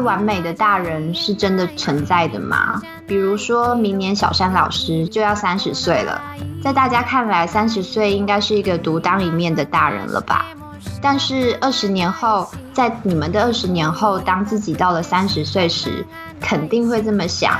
[0.00, 2.82] 完美的大人是真的存在的吗？
[3.06, 6.20] 比如说明年小山老师就要三十岁了，
[6.62, 10.46] 在大家看来，三十岁应该是一个独当一面的大人了吧？
[11.02, 16.04] 但是二十年后，在你们的二十年后，当自己到了三十岁时，
[16.40, 17.56] 肯定会这么想：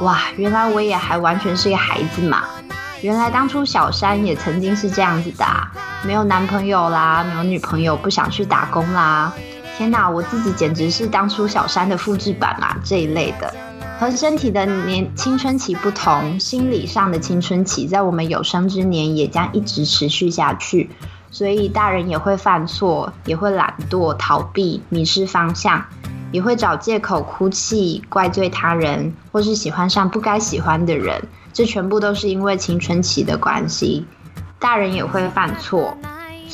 [0.00, 2.44] 哇，原来我也还完全是一个孩子嘛！
[3.02, 5.70] 原来当初小山也曾经是这样子的，啊
[6.06, 9.32] 没有男朋友啦，没有女朋友，不想去打工啦。
[9.76, 12.76] 天哪，我自己简直是当初小山的复制版啊！
[12.84, 13.52] 这一类的，
[13.98, 20.90] 和身体的年青春期不同，心理上的青春期在我们有生之年也将一直持续下去。
[21.32, 25.84] 所以大人也会犯错，也会懒惰、逃避、迷失方向，
[26.30, 31.20] 也会找借口哭泣、怪罪他人，或是喜欢上不该喜欢的人。
[31.52, 34.06] 这全部都是因为青春期的关系。
[34.60, 35.96] 大人也会犯错，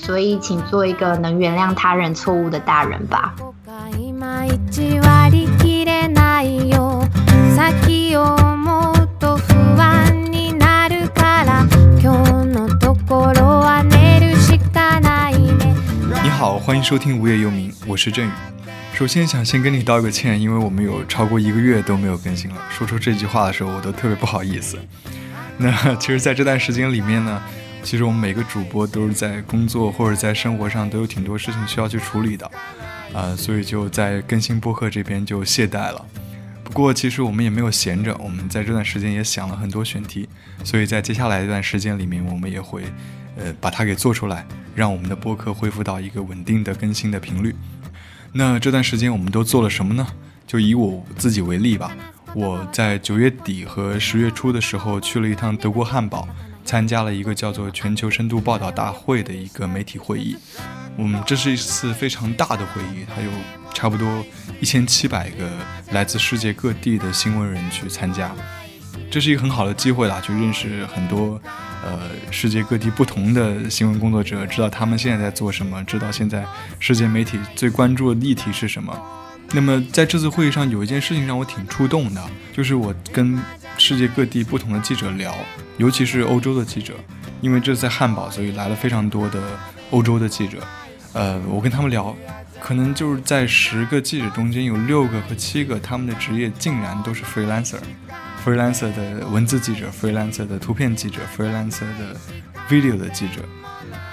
[0.02, 3.34] 所以请做一个能原谅他人错误的大人吧。
[16.22, 18.30] 你好，欢迎收听无业游民，我是振宇。
[18.94, 22.56] 首先想先跟你道个歉，因为我们有超过一个月都没有更新了。
[22.70, 24.78] 说出这句话的时候，我都特别不好意思。
[25.58, 27.40] 那其实，在这段时间里面呢，
[27.82, 32.50] 其实我们每个主播都是在工作或者在生活上都有挺多事情需要去处理的，
[33.12, 36.06] 啊，所以就在更新播客这边就懈怠了。
[36.62, 40.28] 不过，其实我们也没有闲着，我们在这段时间也想了很多选题，
[40.62, 42.84] 所以在接下来一段时间里面，我们也会。
[43.36, 47.54] 呃，把它给做出来，让我们的播客恢复到一个稳定的更新的频率。
[48.32, 50.06] 那这段时间我们都做了什么呢？
[50.46, 51.96] 就以我自己为例吧，
[52.34, 56.28] 我在九月底和十月初的时候去了一趟德国汉堡，
[56.70, 60.36] 参加了一个叫做全球深度报道大会的一个媒体会议。
[60.98, 63.30] 嗯，这是一次非常大的会议，它有
[63.74, 64.24] 差不多
[64.60, 65.50] 一千七百个
[65.90, 68.30] 来自世界各地的新闻人去参加。
[69.10, 71.42] 这是一个很好的机会啦，去认识很多，
[71.84, 76.46] 呃，世界各地不同的新闻工作者，知道他们现在在做什么，知道现在
[76.78, 78.96] 世界媒体最关注的议题是什么。
[79.52, 82.22] 那么在这次会议上，有一件事情让我挺触动的，
[82.52, 83.38] 就是我跟
[83.76, 85.34] 世界各地不同的记者聊，
[85.76, 86.94] 尤其是欧洲的记者，
[87.40, 89.42] 因为这是在汉堡，所以来了非常多的
[89.90, 90.58] 欧洲的记者。
[91.12, 92.14] 呃，我跟他们聊，
[92.60, 97.78] 可能就是在十个记者中间有六个和七个，他们的职业竟然都是 freelancer。
[98.44, 102.16] freelancer 的文字记者，freelancer 的图片记者，freelancer 的
[102.68, 103.42] video 的记者，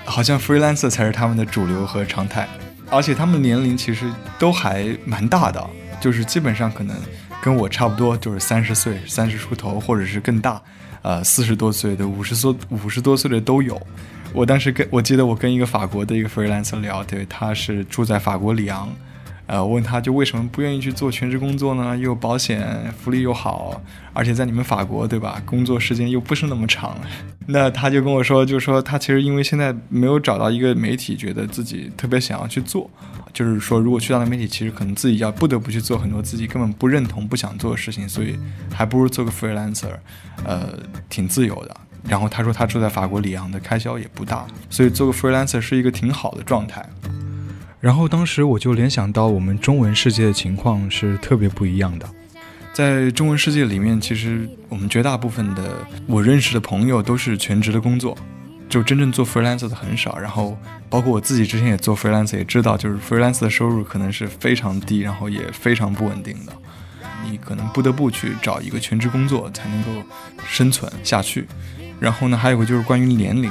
[0.04, 2.50] 好像 freelancer 才是他们的主流和常态，
[2.90, 4.10] 而且他们年龄其实
[4.40, 5.66] 都还蛮大的，
[6.00, 6.96] 就是基本上可能
[7.42, 10.62] 跟我差不多，就是三十岁、三十出头，或者是更大，
[11.02, 13.80] 呃，四十多岁的、五十多五十多岁的都有。
[14.34, 18.90] 我当时跟我记得我跟一个法国的一个 freelancer 聊，对，他是住在法国里昂。
[19.48, 21.98] 呃，问他就为什么不愿意去做全职工作呢？
[21.98, 23.82] 又保险，福利又好，
[24.14, 25.42] 而且在你们法国，对吧？
[25.46, 26.96] 工作时间又不是那么长。
[27.48, 32.90] 那他就跟我说，就说他其实因为现在没有找到一个媒体，觉得自己特别想要去做，
[33.32, 38.38] 就是说如果去到那媒体，其实可能自己要不得不去做很多自己根本不认同、不想做的事情，所以
[38.74, 39.96] 还不如做个 freelancer，
[40.44, 40.78] 呃，
[41.08, 41.74] 挺自由的。
[42.04, 46.86] 然后他说他住在法国里昂的开销也不大，所以做个 freelancer 是一个挺好的状态。
[47.88, 52.06] 然后当时我就联想到，我们中文世界的情况是特别不一样的。
[52.74, 58.14] 在中文世界里面，其实我们绝大部分的我认识的朋友都是全职的工作，
[58.68, 60.20] 就真正做 freelancer 的很少。
[60.20, 60.58] 然后
[60.90, 66.52] 包括我自己之前也做 freelancer，也知道就是 freelancer 的收入可能是非常低，然后也非常不稳定的。
[67.24, 69.92] 你可能不得不去找一个全职工作才能够
[70.46, 71.48] 生存下去。
[72.02, 73.50] 然后呢，还有个就是关于年龄。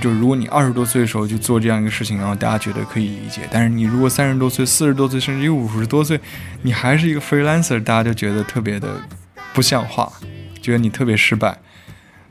[0.00, 6.18] 就是如果你二十多岁的时候去做这样一个事情，然后大家觉得可以理解；但是你如果三十多岁、四十多岁，甚至于五十多岁，
[6.62, 9.00] 你还是一个 freelancer，大家就觉得特别的
[9.52, 10.12] 不像话，
[10.60, 11.58] 觉得你特别失败。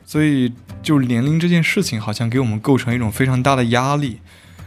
[0.04, 4.18] 所以，就年龄这件事情，好像给我们构成一种非常大的压力。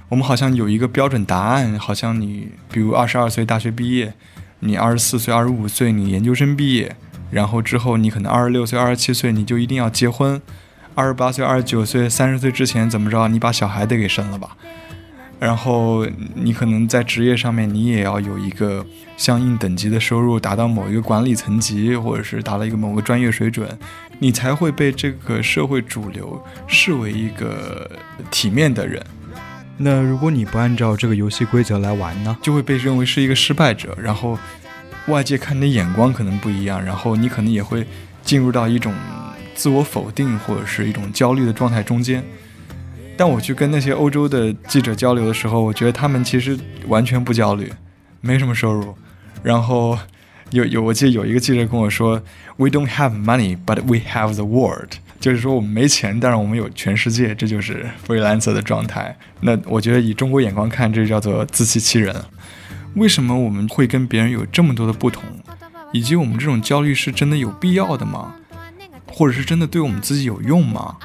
[0.10, 4.14] 我们好像有一个标准答案，好像你比如二十二岁大学毕业，
[4.62, 6.96] 你二十四岁、二十五岁你研究生毕业，
[7.30, 10.42] 然后之后你可能二十六岁、二十七岁你就一定要结婚。
[10.96, 13.28] 二十八岁、二十九岁、三十岁之前怎么着？
[13.28, 14.56] 你把小孩得给生了吧。
[15.38, 18.86] 然后你可能在职业上面，你也要有一个
[19.18, 23.68] 相应等级的收入，达到某一个管理层级，或者是达到一个某个专业水准，
[24.20, 27.92] 你才会被这个社会主流视为一个
[28.32, 29.06] 体面的人。
[29.78, 33.98] 那如果你不按照这个游戏规则来玩呢，就会被认为是一个失败者。
[34.02, 34.40] 然后
[35.08, 37.86] 外界看你的眼光可能不一样，然后你可能也会
[38.24, 38.94] 进入到一种。
[39.56, 42.24] 自我否定或者是一种焦虑的状态中间，
[43.18, 47.72] 但我去跟那些欧洲的记者交流的时候，我觉得他们其实完全不焦虑，
[48.22, 48.94] 没什么收入，
[49.42, 49.98] 然后
[50.52, 52.22] 有有，我记得有一个记者跟我说
[52.58, 54.92] ，We don't have money, but we have the world。
[55.20, 59.18] 就是说我们没钱，但是我们有全世界，这就是 freelancer 的状态。
[59.42, 62.14] 那我觉得以中国眼光看，这叫做自欺欺人。
[62.96, 65.24] 为什么我们会跟别人有这么多的不同？
[65.94, 68.36] 以及我们这种焦虑是真的有必要的吗？
[69.18, 70.98] 或者是真的对我们自己有用吗？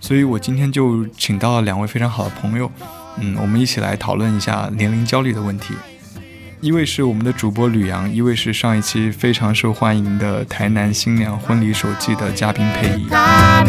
[0.00, 2.68] 所以我今天就请到了两位非常好的朋友，
[3.20, 5.72] 嗯，我们一起来讨论一下年龄焦虑的问题。
[6.60, 13.06] 一位是我们的主播吕阳，一位是上一期非常受欢迎的台南新娘婚礼手记的嘉宾佩仪。
[13.10, 13.64] 嗨，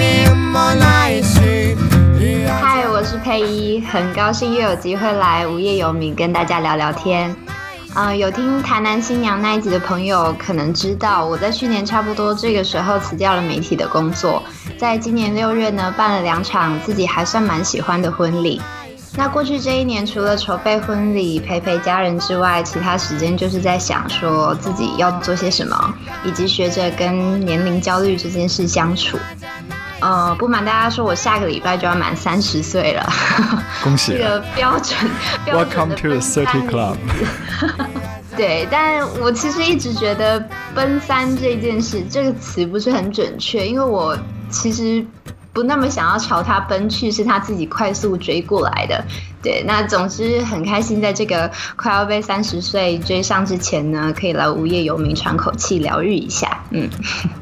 [2.89, 7.35] 我是佩仪，很高兴又有机会来无业游民跟大家聊聊天。
[7.95, 14.41] 嗯，有听台南新娘那一集的朋友可能知道，我在去年差不多这个时候辞掉了媒体的工作，
[14.79, 18.59] 在今年六月呢办了两场自己还算蛮喜欢的婚礼。
[19.15, 25.93] 那过去这一年，除了筹备婚礼、陪陪家人之外，其他时间就是在想说自己要做些什么，
[26.25, 29.19] 以及学着跟年龄焦虑这件事相处。
[29.99, 33.07] 呃，不瞒大家说，我下个礼拜就要满三十岁了，
[33.83, 34.13] 恭喜！
[34.13, 34.97] 这个标准
[35.47, 36.97] ，Welcome to the Thirty Club。
[38.35, 40.43] 对，但我其实一直觉得
[40.73, 44.17] “奔三”这件事这个词不是很准确，因为我
[44.49, 45.05] 其实。
[45.53, 49.05] 不那么想要朝他奔去，是他自己快速追过来的。
[49.39, 56.63] 对，那总之很开心，在这个快要被三十岁追上之前呢，可以来无业游民喘口气，疗愈一下。
[56.71, 56.89] 嗯，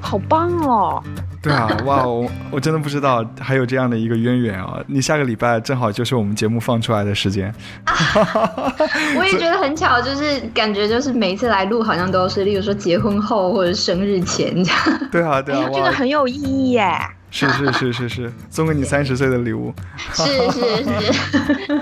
[0.01, 1.01] 好棒哦！
[1.41, 4.79] 对啊， 哇，我我真的不知道还有这样的一个渊源啊！
[4.85, 7.51] 你下个礼拜正好就是我们节目放出来的时间。
[9.17, 14.79] 我也觉得很巧，就是感觉就是每一次来录好像都是，例如说结婚后或者生日前这样。
[15.11, 16.93] 对啊，对啊，这个很有意义耶。
[17.31, 19.73] 是是是是是，送给你三十岁的礼物。
[20.13, 21.81] 是是是。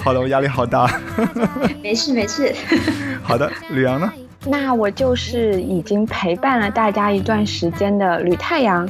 [0.00, 0.90] 好的，我压力好大。
[1.80, 2.52] 没事没事。
[3.22, 4.12] 好的，吕阳呢？
[4.46, 8.88] 那我就是已经陪伴了大家一段时间的吕太阳，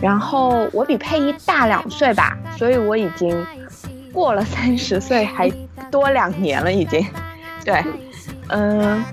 [0.00, 3.46] 然后我比佩仪大两岁吧，所以我已经
[4.12, 5.50] 过了三十岁，还
[5.90, 7.06] 多两年了已经。
[7.64, 7.84] 对，
[8.48, 9.04] 嗯，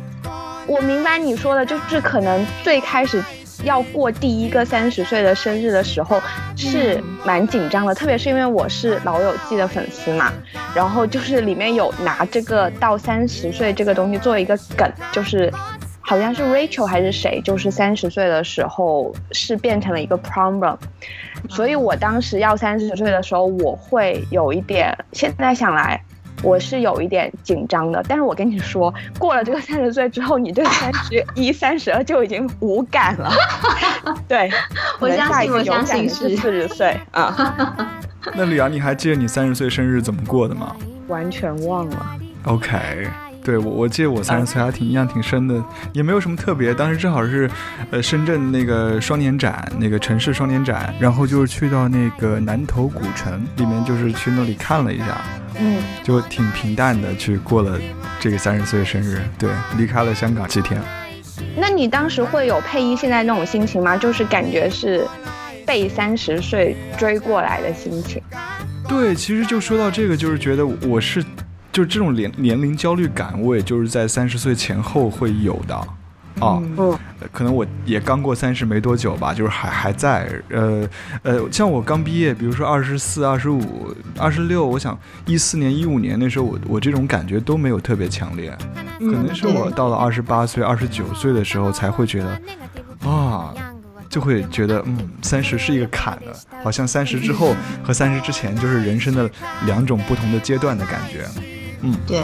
[0.67, 3.21] 我明白你说的，就是可能最开始。
[3.63, 6.21] 要过第一个三十岁的生日的时候
[6.55, 10.31] 是蛮紧张的，特别是因为我是老友记的粉丝嘛，
[10.75, 15.51] 然后就是里面有拿这个到三十岁这个东西做一个梗，就是
[16.01, 20.77] 好像是 Rachel 还是谁，就是三十岁的时候是变成了一个 problem，
[21.49, 26.01] 所以我当时要三十岁的时候，我会有一点，现在想来。
[26.43, 33.31] 我是有一点紧张的，但是我跟你说， 过了这个三十岁之后，你对三十 一、三十二就已经无感了。
[34.27, 34.51] 对，
[34.99, 37.99] 我相信，我相信是四十岁啊。
[38.35, 40.75] 那李阳，你还记得你三十岁生日怎么过的吗？
[41.07, 42.05] 完全忘了。
[42.45, 43.07] OK。
[43.43, 45.61] 对，我我记得我三十岁还挺印象挺深的，
[45.91, 46.73] 也没有什么特别。
[46.73, 47.49] 当时正好是，
[47.91, 55.21] 呃，深圳那个双年展，那个城市双年展，然后就是去到那个南头古城里面，就是去那里看了一下，
[55.59, 57.77] 嗯，就挺平淡的去过了
[58.17, 59.21] 这个三十岁生日。
[59.37, 60.81] 对，离开了香港几天。
[61.57, 63.97] 那你当时会有配音现在那种心情吗？
[63.97, 65.05] 就是感觉是
[65.65, 68.21] 被三十岁追过来的心情。
[68.87, 71.21] 对，其实就说到这个，就是觉得我是。
[71.73, 75.75] 就是这种年年龄焦虑感，我也就是在三十岁前后会有的，
[76.39, 76.97] 啊，嗯，
[77.31, 80.87] 可能我也刚过三十没多久吧，就是还还在，呃
[81.23, 88.55] 呃，像我刚毕业，比如说二十四、二十五、二十六，我想一四年、一五年那时候，我我这种感觉都没有特别强烈，
[88.99, 93.53] 可能是我到了二十八岁、二十九岁的时候才会觉得，啊。
[94.09, 96.31] 就会觉得，嗯，三十是一个坎的，
[96.63, 99.27] 好像三十之后和三十之前就是人生的
[99.65, 101.25] 两种不同的阶段的感觉。
[101.83, 102.21] 嗯，对，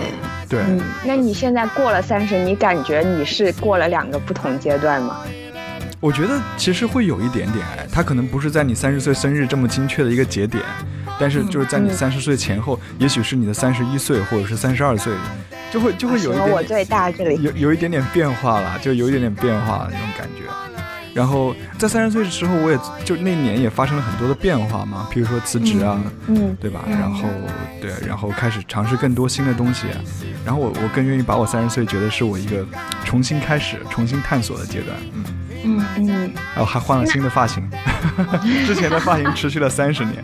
[0.48, 0.60] 对。
[0.62, 5.18] 嗯，那你现在过了三十，你感觉你是过了两个不同阶段吗？
[6.00, 10.64] 我觉得其实会有一点点，它可能不是在你三十岁生日这么精确的一个节点，
[11.20, 15.12] 但是就是在你三十岁前后，也许是你的三十一岁或者是三十二岁，
[15.74, 20.44] 就会就会有一点我最大这里有有一点点变化了，就有一点点变化那种感觉。
[21.20, 26.80] 然后在三十岁的时候，我也就那年也发生了很多的变化嘛，比如说辞职啊，嗯，对吧？
[26.88, 27.28] 然后
[27.82, 29.88] 对，然后开始尝试更多新的东西。
[30.46, 32.66] 然后我我更愿意把我三十岁觉得是我一个
[33.04, 34.96] 重新开始、重新探索的阶段。
[35.14, 35.26] 嗯
[35.66, 36.32] 嗯嗯。
[36.56, 37.70] 然后还换了新的发型，
[38.66, 40.24] 之前的发型持续了三十年。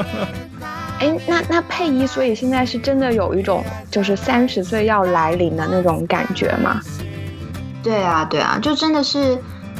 [0.98, 6.80] 哎，那那佩仪，所以现在是真的有一种就是三十岁要来临的那种感觉吗？
[7.82, 9.38] 对啊，对啊，就真的是。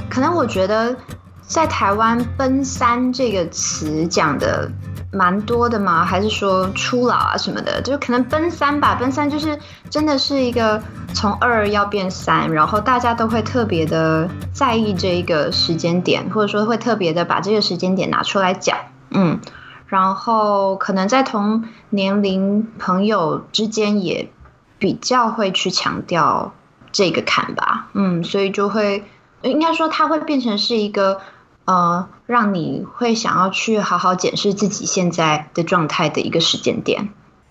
[0.08, 0.96] 可能我觉得，
[1.42, 4.70] 在台湾“奔三”这个词讲的
[5.12, 6.04] 蛮多的吗？
[6.04, 7.80] 还是说初老啊什么的？
[7.82, 9.58] 就可能奔三吧，奔三就是
[9.88, 10.82] 真的是一个
[11.14, 18.76] 从二要变三，然后大家都会特别的在意这一个时间点，或者说会特别的把这个时间点拿出来讲，
[19.10, 19.38] 嗯，
[19.86, 24.30] 然后可能在同年龄朋友之间也
[24.78, 26.52] 比较会去强调
[26.90, 29.04] 这个坎吧，嗯，所以就会
[29.46, 31.20] 应该说它会变成是一个。
[31.68, 37.08] 呃，让你会想要去好好检视自己现在的状态的一个时间点，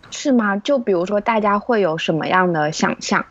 [0.09, 0.55] 是吗？
[0.55, 3.25] 就比如说，大家会有什么样的想象？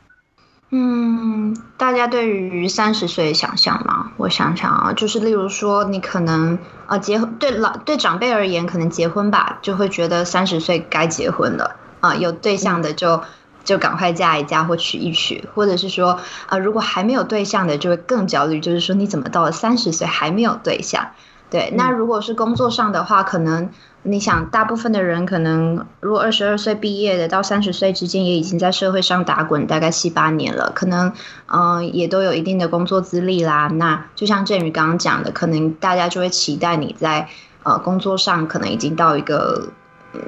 [0.69, 4.11] 嗯，大家对于三十岁的想象吗？
[4.19, 13.23] 我想想啊，就是例如说，你可能呃结对老对长辈而言，可能结婚吧，就会觉得三十岁该结婚了啊，有对象的就。
[13.65, 18.61] 就赶快嫁一嫁或娶一娶，或者是说，呃，如果还没有对象的，就会更焦虑。
[18.61, 21.09] 就是说，你怎么到了三十岁还没有对象？
[21.51, 23.71] 对，那如果是工作上的话，可能
[24.03, 31.13] 你想，大部分的人可能，如果二十二岁毕业的，到三十岁之间也已经在社会上打滚大概七八年了，可能，
[31.47, 33.69] 嗯，也都有一定的工作资历啦。
[33.69, 37.29] 那就像振宇刚刚讲的，可能大家就会期待你在
[37.63, 39.69] 呃工作上可能已经到一个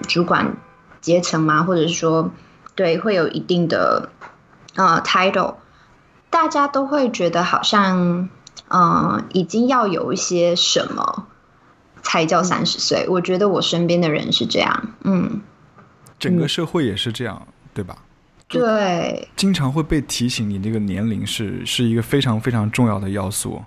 [0.06, 0.56] 主管
[1.00, 2.30] 阶层嘛，或者是说。
[2.76, 4.10] 对，会有一定的
[4.74, 5.54] 呃 title，
[6.30, 8.28] 大家都会觉得好像
[8.68, 11.26] 嗯，已经要有一些什么
[12.02, 13.06] 才叫三十岁。
[13.08, 15.40] 我觉得我身边的人是这样，嗯，
[16.18, 17.96] 整个社会也是这样，对吧？
[18.46, 23.62] 对，经常会被提醒你这个年龄是是一个非常非常重要的要素，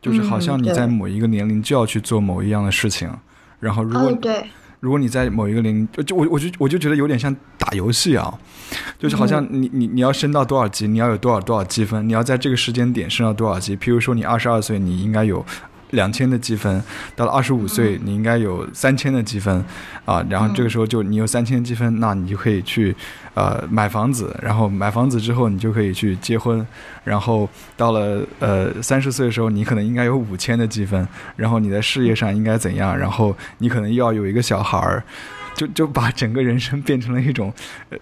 [0.00, 3.10] 就是好像你在某一个年龄就要去做某一样的事情，
[3.58, 4.48] 然后如果对。
[4.80, 8.32] 如果你在某一个零，就我我就我就觉得有点像打游戏啊，
[8.98, 13.76] 就是好像你你你要升到多少级，你要有多少多少积分，你要在这个时间点升到多少级。
[13.76, 15.44] 譬如说你二十二岁，你应该有。
[15.90, 16.82] 两千的积分，
[17.14, 19.64] 到了二十五岁，你应该有三千的积分，
[20.04, 22.94] 啊，然后这个时候就你有三千积分，那你就可以去，
[23.34, 26.66] 呃，买房子，然后买房子之后，你就可以去结婚，
[27.04, 31.06] 然后到了呃三十岁的时候，你可能应该有五千的积分，
[31.36, 35.02] 然后你在事业上应该怎样，然后你可能又要有一个小孩儿。
[35.54, 37.52] 就就把整个人生变成了一种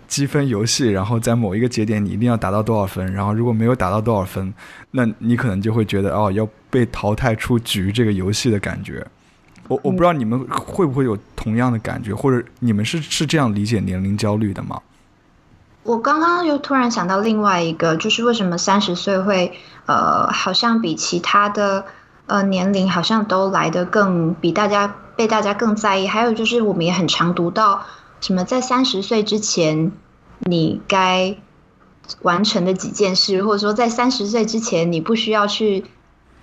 [0.06, 4.54] 积分游戏，然后在某一个节点你一定要达到多少分，然后如果没有达到多少分，
[4.92, 9.04] 那你可能就会觉得哦要被淘汰出局这个游戏的感觉。
[9.66, 14.80] 我我不知道你们会不会有同样的感觉，或者你们是是这样理解年龄焦虑的吗？
[15.82, 19.52] 我刚刚又突然想到另外一个，就是为什么三十岁会
[19.86, 21.84] 呃好像比其他的
[22.26, 24.94] 呃年龄好像都来得更比大家。
[25.18, 27.82] 被大家更在意，还有就是我们也很常读到
[28.20, 29.90] 什么在三十岁之前
[30.38, 31.36] 你该
[32.22, 35.84] 完成的几件事，或者说在三十岁之前你不需要去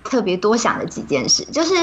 [0.03, 1.73] 特别多想的几件事，就是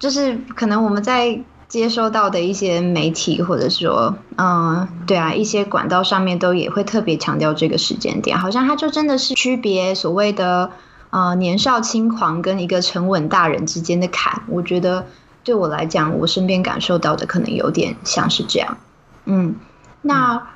[0.00, 10.72] 就是可能我们在接收到的一些媒体，或者说嗯对啊一些管道上面都也会特别强调这个时间点，好像它就真的是区别所谓的
[11.10, 15.06] 呃年少轻狂跟一个沉稳大人之间的坎，我觉得。
[15.44, 18.78] 对我来讲，我身边感受到的可能有点像是这样，
[19.26, 19.56] 嗯，
[20.00, 20.48] 那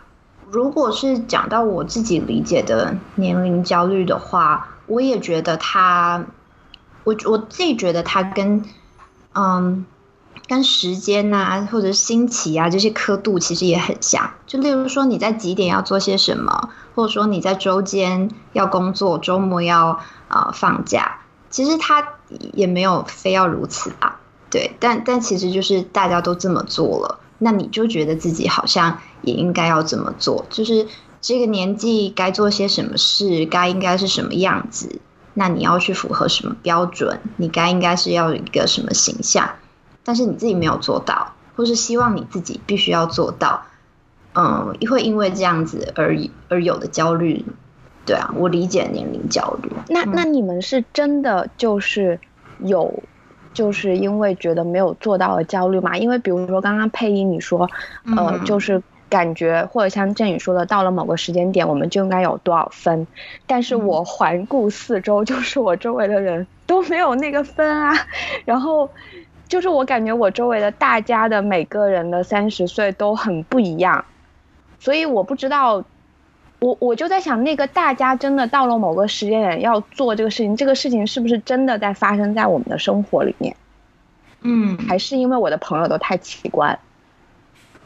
[0.50, 6.24] 如果是讲到我自己理解的年龄焦虑的话，我也觉得他，
[7.04, 8.64] 我我自己觉得他跟，
[9.34, 9.84] 嗯，
[10.46, 21.18] 跟时间呐或者星期啊这些刻度其实也很像，就例如说你在几点要做些什么，或者说你在周间要工作，周末要啊放假，
[21.50, 22.08] 其实他
[22.54, 24.16] 也没有非要如此啊。
[24.50, 30.86] 对，但但其实就是大家都这么做了，那你就觉得自己好像也应该要这么做，就是
[31.20, 35.00] 这个年纪该做些什么事，该应该是什么样子，
[35.34, 39.50] 那你要去符合什么标准，你该应该是要一个什么形象，
[40.02, 43.64] 但是你自己没有做到，或是希望你自己必须要做到，
[44.34, 46.16] 嗯，会因为这样子而
[46.48, 47.44] 而有的焦虑，
[48.06, 49.70] 对啊，我理解年龄焦虑。
[49.90, 52.18] 那那你们是真的就是
[52.60, 53.02] 有。
[53.58, 55.98] 就是因为觉得没有做到而焦虑嘛？
[55.98, 57.68] 因为比如说刚刚配音你说，
[58.16, 63.04] 呃，就是感觉或者像振宇说的，到了某个时间点我们就应该有多少分，
[63.48, 67.92] 但是我环顾四周，就是我周围的人都没有那个分啊。
[68.44, 68.88] 然后
[69.48, 74.04] 就是我感觉我周围的大家的每个人的三十岁都很不一样，
[74.78, 75.82] 所以我不知道。
[76.60, 83.54] 我我就在想，那个大家真的到了某个时间点要做这个事情，这个事情是不是真的在发生在我们的生活里面？
[84.40, 86.78] 嗯，还是因为我的朋友都太奇怪？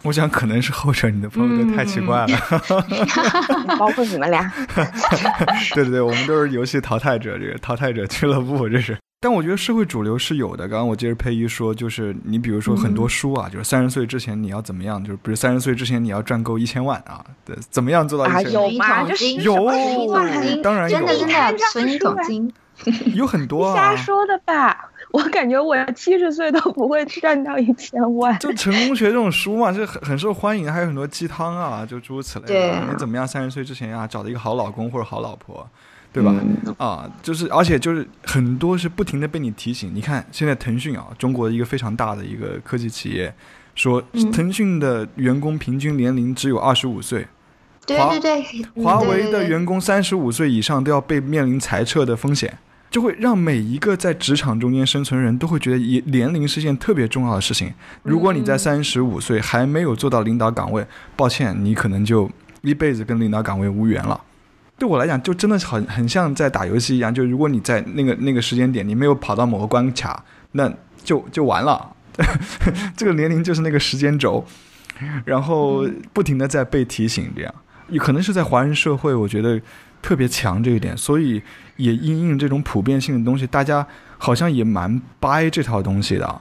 [0.02, 2.38] 我想可能是后者，你的朋友都太奇怪了，
[3.78, 4.52] 包括你们俩。
[5.74, 8.98] 对对对，我们都是游戏淘汰者，这个淘汰者俱乐部，这是。
[9.22, 10.66] 但我觉得社会主流是有的。
[10.66, 18.68] 刚刚我接着佩一说，就是你比如说很多书啊，就是三十岁之前你要怎么样，就是比如三十岁之前你要赚够一千万啊，对，怎么样做到一千万？
[18.68, 19.00] 有吗？
[19.40, 22.52] 有，当然有，真的真的存一桶金，
[23.14, 23.76] 有很多啊。
[23.76, 24.90] 瞎说的吧？
[25.12, 28.36] 我感觉我要七十岁都不会赚到一千万。
[28.40, 32.86] 就成功学这种书嘛，就很很受欢迎，还有很多鸡汤啊，就诸如此类的。
[32.90, 35.68] 你怎么样三十岁之前啊，找到一个好老公或者好老婆？
[36.12, 36.34] 对吧？
[36.76, 39.90] 啊，就是，而且就是很多是不停的被你提醒。
[39.94, 43.34] 你看，现在腾讯啊，中国一个非常大的一个科技企业，
[43.74, 44.02] 说
[44.32, 47.26] 腾讯的员工平均年龄只有二十五岁。
[47.86, 48.82] 对对对。
[48.84, 52.58] 华为的员工三十五岁以上都要被面临裁撤的风险，
[52.90, 55.78] 就会让每一个在职场中间生存人都会觉得，
[56.10, 57.72] 年龄是件特别重要的事情。
[58.02, 64.20] 如果你在三十五岁还没有做到领导岗位，抱歉，你可能就一辈子跟领导岗位无缘了。
[64.82, 67.14] 对我来讲，就真的很很像在打游戏一样。
[67.14, 70.68] 就如果你在那个那个时间点，你没有跑到某个关卡，那
[71.04, 71.94] 就就完了。
[72.96, 74.44] 这个年龄就是那个时间轴，
[75.24, 77.54] 然后不停的在被提醒，这样。
[77.98, 79.62] 可能是在华人社会，我觉得
[80.02, 81.40] 特别强这一点，所以
[81.76, 83.86] 也因应这种普遍性的东西，大家
[84.18, 86.40] 好像也蛮掰这套东西的。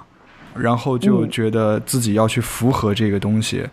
[0.56, 3.68] 然后就觉得自己要去符合这个东西，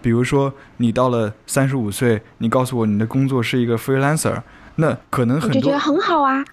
[0.00, 4.40] 比如说你到了三十五岁，你告诉我你的工作是一个 freelancer，
[4.76, 6.44] 那可能很多就觉得很好啊。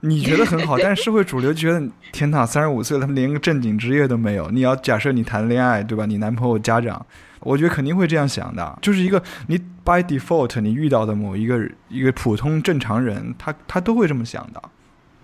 [0.00, 4.50] 你觉得很好， 但是社会主流觉得天哪，三十五岁了，他连个正经职业都没有。
[4.50, 6.06] 你要假设你谈恋爱，对吧？
[6.06, 7.04] 你男朋友家长，
[7.40, 14.62] 我觉得肯定会这样想的，就是一个你 by default 你遇到的某一个一个普通正常人，他他都会这么想的。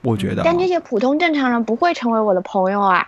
[0.01, 3.07] 我觉得，但这些普通正常人不会成为我的朋友啊。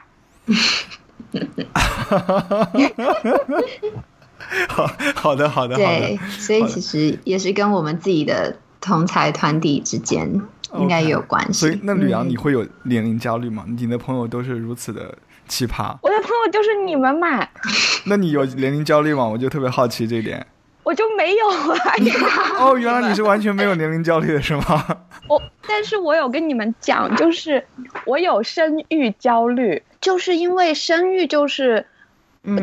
[4.68, 10.40] 好 好的好的，对，所以其实也是跟我们自己的同才团体之间
[10.74, 11.60] 应该有关系。
[11.60, 13.64] 所以，那吕阳，你会有年龄焦虑吗？
[13.66, 15.16] 你的朋友都是如此的
[15.48, 17.46] 奇葩，我的朋友就是你们嘛。
[18.06, 19.24] 那你有年龄焦虑吗？
[19.26, 20.46] 我就特别好奇这一点。
[20.82, 22.60] 我就没有啊！
[22.60, 24.86] 哦，原来你是完全没有年龄焦虑的是吗？
[25.26, 27.66] 我，但是我有跟你们讲，就是
[28.04, 29.82] 我有生育焦虑。
[30.04, 31.86] 就是因为生育就是，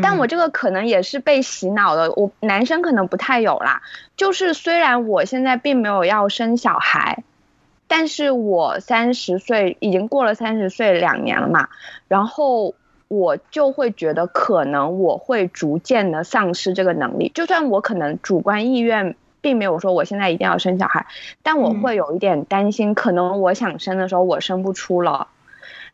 [0.04, 2.12] 但我这个可能也是被洗脑的。
[2.12, 3.82] 我男生可能不太有啦。
[4.16, 7.24] 就是虽然我现在并没有要生小孩，
[7.88, 11.70] 但是我三十岁已经过了三十岁两年了嘛，
[12.08, 12.76] 然后
[13.08, 17.32] 我就会觉得可能我会逐渐的丧失这个能力。
[17.34, 21.08] 就算我可能主观意愿并没有说我现在一定要生小孩，
[21.42, 25.28] 但我会有一点担心，可能我想生的时候我生不出了。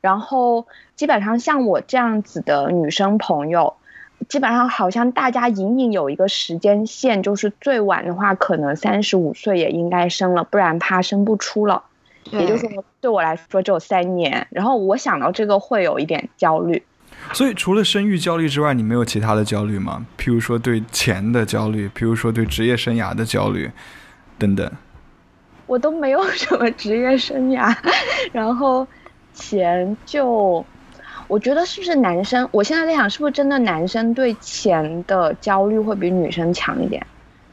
[0.07, 0.65] 然后
[0.95, 3.73] 基本上像我这样子的女生朋友，
[4.29, 11.83] 基本上好像大家隐隐有一个时间线，就是最晚的话可能三十五岁也应该生了，不然怕生不出了。
[12.31, 14.47] 也就是说，对我来说只有三年。
[14.49, 16.81] 然后我想到这个会有一点焦虑。
[17.33, 20.05] 所以除了生育焦虑之外，你没有其他的焦虑吗？
[20.17, 23.69] 譬如说对钱的焦虑，譬如说对职业生涯的焦虑，
[24.39, 24.71] 等等。
[25.65, 27.75] 我都没有什么职业生涯，
[28.31, 28.87] 然后。
[29.37, 30.65] 钱就，
[31.27, 32.49] 我觉得是不是男生？
[32.51, 37.05] 我现在在想，是不是真的男生对钱的焦虑会比女生强一点？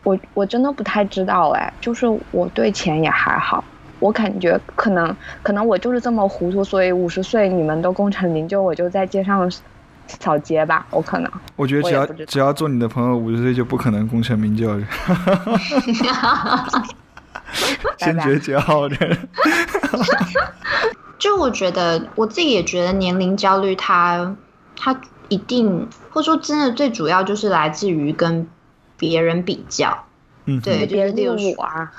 [0.02, 1.72] 我我真的不太知道哎。
[1.80, 3.62] 就是我对钱也还好，
[4.00, 9.50] 我感觉可能可能我就是这么糊涂，所以五十岁你们都功成名就，我就在街上
[10.06, 10.86] 扫街吧。
[10.90, 14.80] 我可能我觉得只要只要做你的朋友，五十岁就不可能功成名就。
[17.98, 18.96] 先绝交的。
[21.18, 24.36] 就我觉得，我自己也觉得年龄焦虑，它
[24.76, 28.46] 它一定，或者说真的最主要就是来自于跟
[28.98, 30.04] 别人比较，
[30.44, 31.92] 嗯，对，别人例如我啊，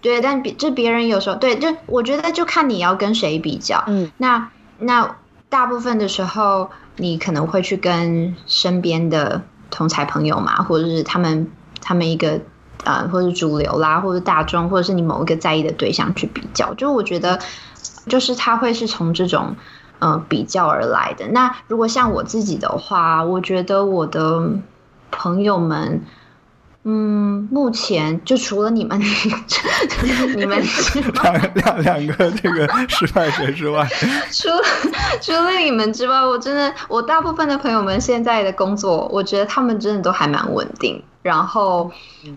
[0.00, 5.16] 对，但别就别人有时候对，就我觉得就看你要跟谁比较，嗯，那那
[5.48, 12.40] 大部分的时候，你可能会去跟身边的同才朋友嘛，或者是他们他们一个
[12.84, 17.40] 呃，或者主流啦，或者大众，或者是你某一个在意的对象去比较，就我觉得。
[18.08, 19.54] 就是他会是从这种，
[20.00, 21.28] 呃，比较而来的。
[21.28, 24.50] 那如果像我自己的话，我觉得我的
[25.10, 26.02] 朋友们，
[26.84, 28.98] 嗯，目前就除了你们，
[30.36, 30.62] 你们
[31.22, 33.86] 两两两个这个失败者之外，
[34.30, 34.48] 除
[35.20, 41.90] 除了你们之外，我真的，我大部分的朋友们现在的工作，我觉得他们真的都还蛮稳定，然后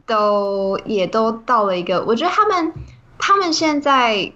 [0.06, 2.74] 都也都到了一个，我觉得他们
[3.18, 4.34] 他们现在。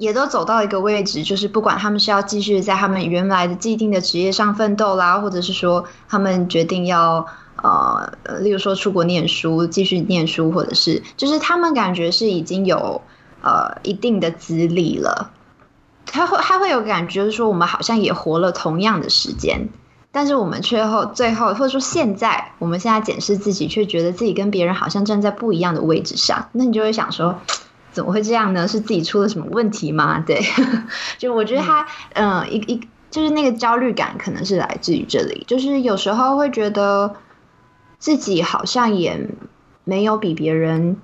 [0.00, 8.10] 也都走到一个位置，就是不管他们是要继续在他们原来的既定的职业上奋斗啦，或者是说他们决定要呃，
[8.40, 13.02] 例如说出国念书，继续念书，或者是就是他们感觉是已经有
[13.42, 15.32] 呃一定的资历了，
[16.06, 19.68] 他会他会有感觉，就是说我们好像也活了同样的时间，
[20.10, 27.38] 但是我们却后最后或者说现在，我们现在检视自己，却觉得自己跟别人好像站在不一样的位置上，那你就会想说，
[27.92, 28.66] 怎么会这样呢？
[28.68, 30.20] 是自己出了什么问题吗？
[30.26, 30.40] 对，
[31.18, 37.14] 就我觉得他嗯一一就是那个焦虑感可能是来自于这里，就是有时候会觉得
[37.98, 39.28] 自己好像也
[39.84, 40.96] 没有比别人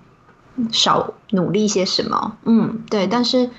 [0.73, 3.51] 少努力些什么，嗯，对，但是。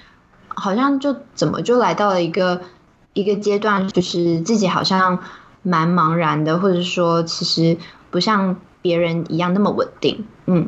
[0.60, 2.62] 好像就怎么就来到了一个
[3.14, 5.20] 一个阶段，就是自己好像
[5.62, 7.78] 蛮茫然的，或者说其实
[8.10, 10.26] 不像别人一样那么稳定。
[10.48, 10.68] 嗯，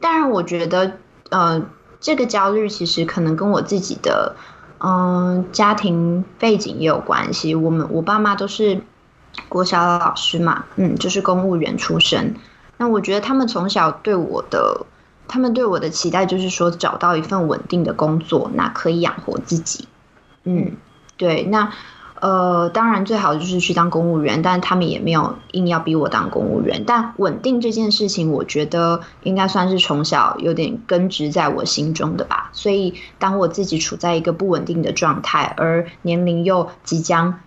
[0.00, 0.92] 当然我觉得
[1.28, 1.62] 呃
[2.00, 4.36] 这个焦虑其实可能跟我自己的
[4.78, 7.54] 嗯家庭背景也有关系。
[7.54, 8.80] 我们我爸妈都是
[9.48, 12.34] 国小老师嘛，嗯，就是公务员出身。
[12.76, 14.86] 那我觉得他们从小对我的。
[15.28, 19.88] 他们对我的期待就是说，找到一份稳定的工作，那可以养活自己。
[20.44, 20.76] 嗯，
[21.16, 21.42] 对。
[21.42, 21.72] 那
[22.26, 26.82] 呃，当然最好就是去当公务员，但他们也没有硬要逼我当公务员。
[26.84, 32.50] 但稳定这件事情，我觉得应该算是从小有点根植在我心中的吧。
[32.52, 37.38] 所以，当我自己处在一个不稳定的状态，而年龄又即将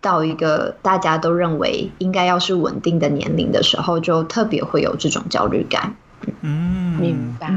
[0.00, 5.94] 到一个大家都认为应该要是稳定的年龄的时候，就特别会有这种焦虑感。
[6.40, 7.50] 嗯，明白。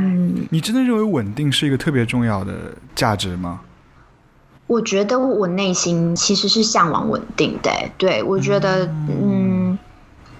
[0.49, 2.53] 你真的认为稳定是一个特别重要的
[2.93, 3.61] 价值吗？
[4.67, 7.71] 我觉得我内心其实是向往稳定的。
[7.97, 9.77] 对，我觉得，嗯，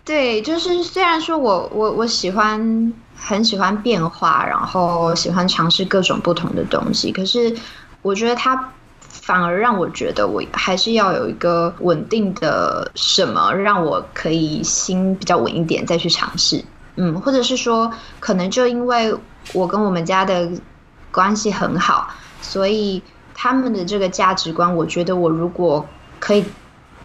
[0.04, 7.56] 对，就是虽然说我我我喜欢很喜欢变化，然后喜欢尝试各种不同的东西，可是
[8.02, 8.72] 我觉得它
[9.08, 16.64] 反而让我觉得我还是要有一个稳定的什么，让我可以心比较稳一点再去尝试。
[16.96, 19.14] 嗯，或者是说，可能就因为
[19.54, 20.50] 我跟我们家的
[21.12, 22.10] 关系很好，
[22.42, 23.04] 所以
[23.36, 25.86] 他们的这个价值观，我觉得我如果
[26.20, 26.44] 可以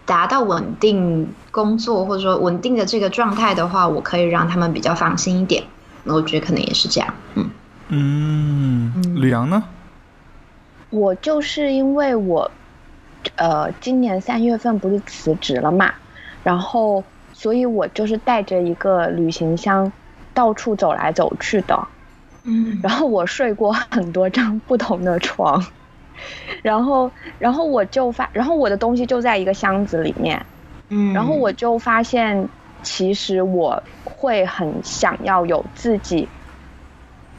[0.07, 5.63] 达到稳定工作或者说稳定的这个状态的话，我可以让他们比较放心一点。
[6.05, 7.13] 那我觉得可能也是这样。
[7.35, 7.51] 嗯
[7.89, 9.63] 嗯，吕阳呢？
[10.89, 12.51] 我就是因为我，
[13.37, 15.93] 呃，今年三月份不是辞职了嘛，
[16.43, 17.05] 然后。
[17.33, 19.91] 所以我就是带着一个旅行箱，
[20.35, 21.89] 到处走来走去的，
[22.43, 25.65] 嗯，然后我睡过很多张不同的床，
[26.63, 30.45] 然后，然后我就发，然后我的东西就在一个箱子里面，
[30.89, 32.49] 嗯，然后我就发现，
[32.83, 36.29] 其实我会很想要有自己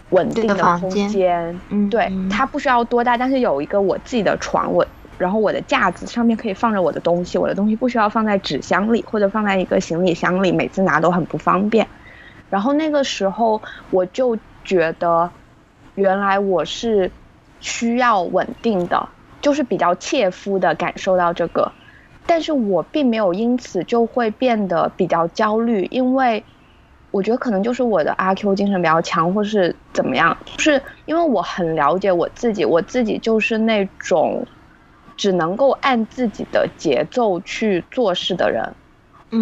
[0.09, 4.85] 稳定的空间，嗯，对，它不需要多大，但是有一个我自己的床，我。
[5.17, 11.85] 然后我的架子上面可以放着我的东西，我的东西不需要放在纸箱里或者放在一个行李箱里，每次拿都很不方便。
[12.49, 15.29] 然后那个时候我就觉得，
[15.93, 17.11] 原来我是
[17.61, 19.07] 需要稳定的，
[19.41, 21.71] 就是比较切肤的感受到这个，
[22.25, 26.43] 但是我并没有因此就会变得比较焦虑，因为
[27.11, 34.45] 我觉得可能就是我的阿 Q 精神比较强，或是怎么样，就是因为我很了解我自己，我自己就是那种。
[35.17, 38.73] 只能够按自己的节奏去做事的人，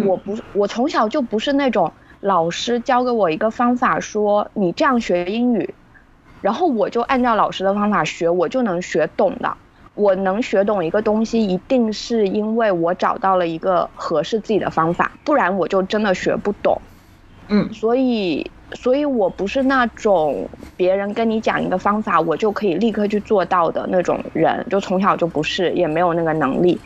[0.04, 5.72] 我不，我从小就不是那种老师教给我一个方法，说你这样学英语，
[6.40, 9.56] 然后我就按照老师的方法学，我就能学懂的。
[9.94, 16.80] 我能学懂一个东西，一定是因为我找到了一个合适自己的方法，不然我就真的学不懂。
[17.48, 18.50] 嗯，所以。
[18.74, 26.80] 所以我不是那种别人跟你讲一个方法，我就可以立刻去做到的那种人，就从小就不是，也没有那个能力。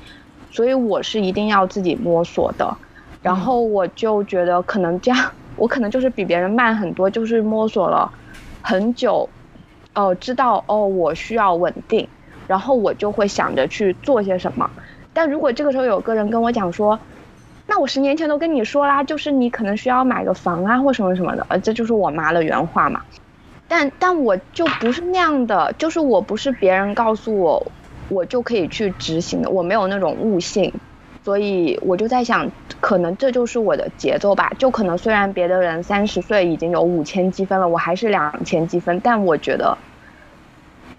[0.51, 2.75] 所以我是一定要自己摸索的。
[3.21, 8.11] 然后我就觉得可能这样，我可能就是比别人慢很多，就是摸索了
[8.63, 9.29] 很久，
[9.95, 12.09] 哦，知道哦，我需要稳定，
[12.47, 14.71] 然后我就会想着去做些什么。
[15.13, 16.99] 但如果这个时候有个人跟我讲说，
[17.67, 23.03] 那我十年前都跟你说啦，就是你可能需要买个房啊，或什么什么的，呃，这就是我妈的原话嘛。
[23.67, 27.73] 但但我就不是那样的，就是我不是别人告诉我，
[28.09, 30.81] 我就可以去执行的，我没有那种悟性，
[31.25, 32.49] 所以我就在想，
[32.81, 34.53] 可能这就是我的节奏吧。
[34.59, 39.77] 就可能虽然别的人三十岁已经有五千积分了，我还是两千积分，但我觉得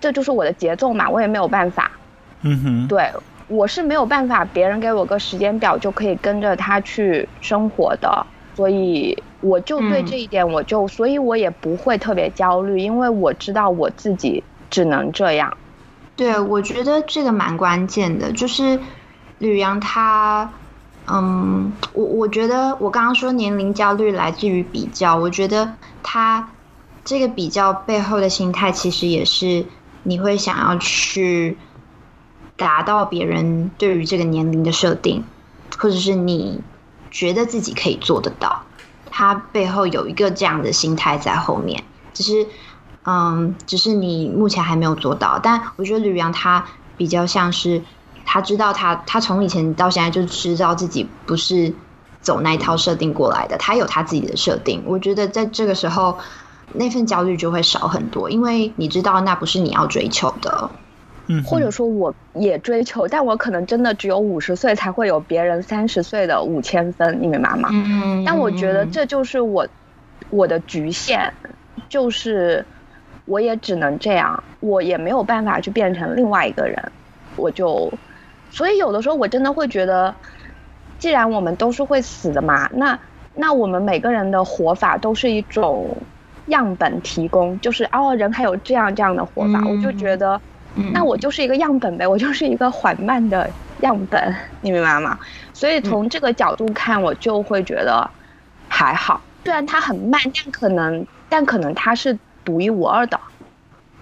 [0.01, 1.91] 这就是我的节奏嘛，我也没有办法。
[2.41, 3.09] 嗯哼，对。
[3.47, 15.55] 我是没有办法，别人给我个时间表就可以跟着他去生活的，所以我就对这一点，我就，所以我也不会特别焦虑，因为我知道我自己只能这样。
[16.15, 18.79] 对，我觉得这个蛮关键的，就是
[19.37, 20.53] 吕阳他，
[21.05, 26.51] 嗯，我我觉得我刚刚说年龄焦虑来自于比较，我觉得他
[27.03, 29.65] 这个比较背后的心态，其实也是
[30.03, 31.57] 你会想要去。
[32.57, 35.25] 达到别人对于这个年龄的设定，
[35.77, 36.61] 或者是你
[37.11, 38.63] 觉得自己可以做得到，
[39.11, 42.47] 他背后有一个这样的心态在后面，只是
[43.03, 45.37] 嗯，只是你目前还没有做到。
[45.37, 47.83] 但我觉得吕阳他比较像是
[48.25, 51.73] 他知道他他从以前到现在就知道自己不是
[52.19, 54.83] 走那一套设定过来的，他有他自己的设定。
[54.85, 56.17] 我觉得在这个时候。
[56.73, 60.69] 那份焦虑就会少很多，因为你知道那不是你要追求的，
[61.27, 67.69] 嗯，或者说我也追求，但我可能真的只有五十岁才会有别人三十岁的五千分，你明白吗？
[67.71, 69.65] 嗯，但我觉得这就是我
[70.31, 71.31] 我的局限，
[71.87, 72.65] 就是
[73.25, 76.91] 我也只能这样，我也没有办法去变成另外一个人，
[77.37, 77.93] 我就，
[78.55, 80.15] 所以有的时候我真的会觉得，
[80.97, 82.99] 既然我们都是会死的嘛，那
[83.33, 86.07] 那我们每个人的活法都是一种。
[86.47, 90.39] 样本提供就是哦，人还有这样这样的活法，我就觉得，
[90.93, 95.17] 那我就是一个样本呗，我就是一个缓慢的样本，你明白吗？
[95.55, 98.11] 所以从这个角度看，我就会觉得
[98.69, 103.19] 还好，虽然它很慢，但可能但可能它是独一无二的。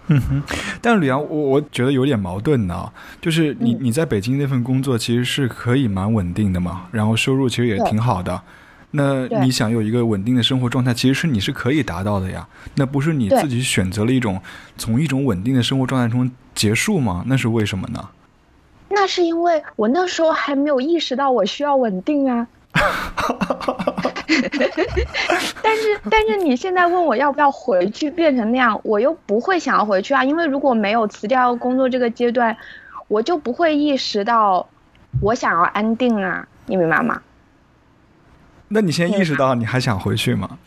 [0.07, 0.43] 嗯哼，
[0.81, 8.41] 但吕阳，我我觉得有点矛盾呢，就是你你在北京那份工作其实是可以蛮稳定的嘛，然后收入其实也挺好的。
[8.91, 12.47] 那你想有一个稳定的生活状态，其实是你是可以达到的呀。
[12.75, 14.39] 那不是你自己选择了一种
[14.77, 17.23] 从一种稳定的生活状态中结束吗？
[17.25, 18.09] 那是为什么呢？
[18.89, 22.47] 那是因为我那时候还没有意识到我需要稳定啊。
[25.61, 30.23] 但是但是你现在问我要不要回去变成那样，我又不会想要回去啊。
[30.23, 32.55] 因为如果没有辞掉工作这个阶段，
[33.07, 34.67] 我就不会意识到
[35.21, 36.47] 我想要安定啊。
[36.65, 37.21] 你明白吗？
[38.69, 40.57] 那你现在意识到你还想回去吗？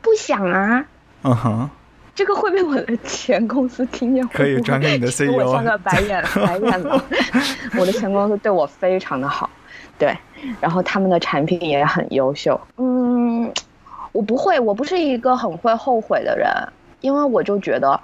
[0.00, 0.84] 不想啊。
[1.22, 1.70] 嗯哼。
[2.14, 5.32] 这个会被我的前公司听见，可以转给你的 CEO。
[5.32, 7.04] 我像个白眼白眼了。
[7.76, 9.50] 我的前公司对我非常的好，
[9.98, 10.16] 对，
[10.60, 12.60] 然后他们的产品也很优秀。
[12.76, 13.52] 嗯，
[14.12, 16.50] 我不会，我不是一个很会后悔的人，
[17.00, 17.98] 因为我就觉得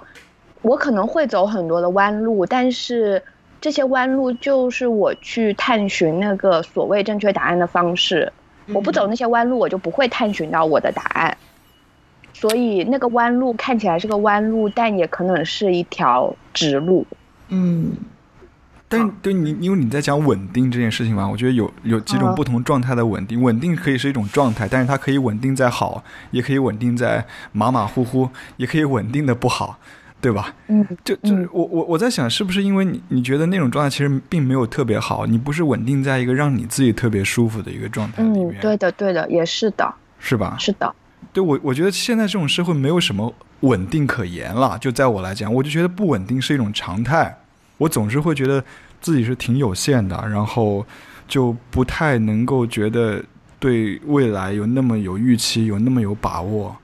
[0.61, 3.21] 我可能会走很多的弯路，但是
[3.59, 8.31] 这些弯路就是我去探寻那个所谓正确答案的方式。
[8.73, 11.37] 我不走那些弯路，我就不会探寻到我的答案。
[12.33, 17.05] 所以那个弯路看起来是个弯路，但也可能是一条直路。
[17.49, 17.91] 嗯。
[18.91, 23.41] 但对你，因为你在讲稳定这件事情嘛，我觉得有有几种不同状态的稳定。
[23.41, 29.79] 稳定可以是一种状态，但是它可以稳定在好，也可以稳定在马马虎虎，也可以稳定的不好。
[30.19, 30.53] 对吧？
[30.67, 38.49] 嗯，就就是我我我在想，是不是因为你你觉得那种状态其实并没有特别好，你不是稳定在一个让你自己特别舒服的一个状态里面。
[38.51, 40.55] 嗯，对的，对的，也是的，是吧？
[40.59, 40.93] 是的，
[41.33, 44.77] 对我我觉得现在这种社会没有什么稳定可言了。
[44.79, 47.35] 就在我来讲，我就觉得不稳定是一种常态。
[47.81, 48.63] 我总是会觉得
[49.01, 50.85] 自己是挺有限的，然后
[51.27, 53.23] 就不太能够觉得
[53.59, 56.75] 对未来有那么有预期，有那么有把握。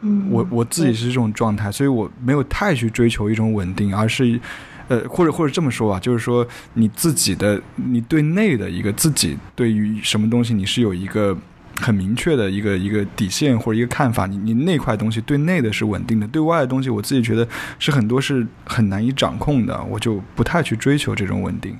[0.00, 4.40] 嗯我我自己是这种状态，所以我没有太去追求一种稳定，而是，
[4.88, 11.36] 呃，或者或者这么说吧，就是说你自己的，你对内的一个自己对于什么东西，你是有一个
[11.76, 17.46] 很明确的一个一个底线或者一个看法，你你那块东西对内的是稳定的，对外的东西，我自己觉得
[17.78, 21.78] 是很多是很难以掌控的，我就不太去追求这种稳定。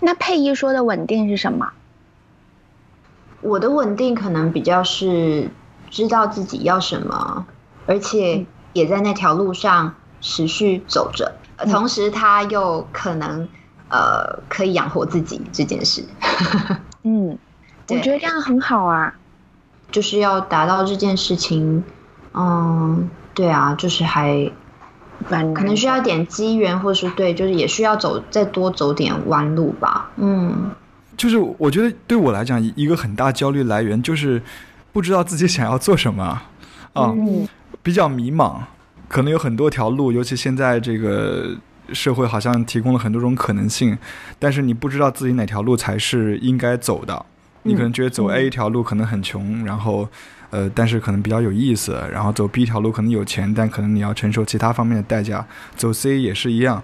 [0.00, 1.70] 那佩仪说的稳定是什么？
[3.40, 5.48] 我的稳定可能比较是。
[5.90, 7.46] 知道自己要什么，
[7.84, 11.34] 而且也在那条路上持续走着，
[11.70, 13.46] 同时他又可能
[13.90, 16.02] 呃可以养活自己这件事。
[17.04, 17.36] 嗯，
[17.88, 19.14] 我觉得这样很好啊，
[19.90, 21.82] 就是要达到这件事情。
[22.34, 24.50] 嗯，对啊，就是还
[25.28, 30.10] 可能需要点机缘，或是对，就是也需要走再多走点弯路吧。
[30.16, 30.70] 嗯，
[31.16, 34.42] 就是我觉得对我来讲，一个很大焦虑来源就是。
[34.94, 36.42] 不知道自己想要做什么，
[36.92, 37.14] 啊，
[37.82, 38.56] 比较迷茫，
[39.08, 41.56] 可能有很多条路，尤其现在这个
[41.94, 43.96] 社会好像提供了很多种可能性，
[44.38, 47.24] 但是你不知道自己哪条路才是应该走的。
[47.62, 50.08] 你可能觉得走 A 一条路可能很穷，然后，
[50.50, 55.46] 呃，但是可能比较有意思，然后走 B 一条路可能有钱，但可能你要承受其他方面的代价。
[55.76, 56.82] 走 C 也是一样。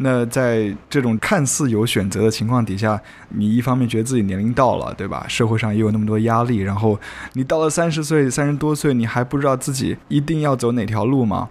[0.00, 5.26] 那在这种看似有选择的情况底下，你一方面觉得自己年龄到了，对吧？
[5.28, 6.96] 社会上也有那么多压力，然后
[7.32, 11.48] 你到了三十岁、三十多岁，你还不知道自己一定要走哪条路吗？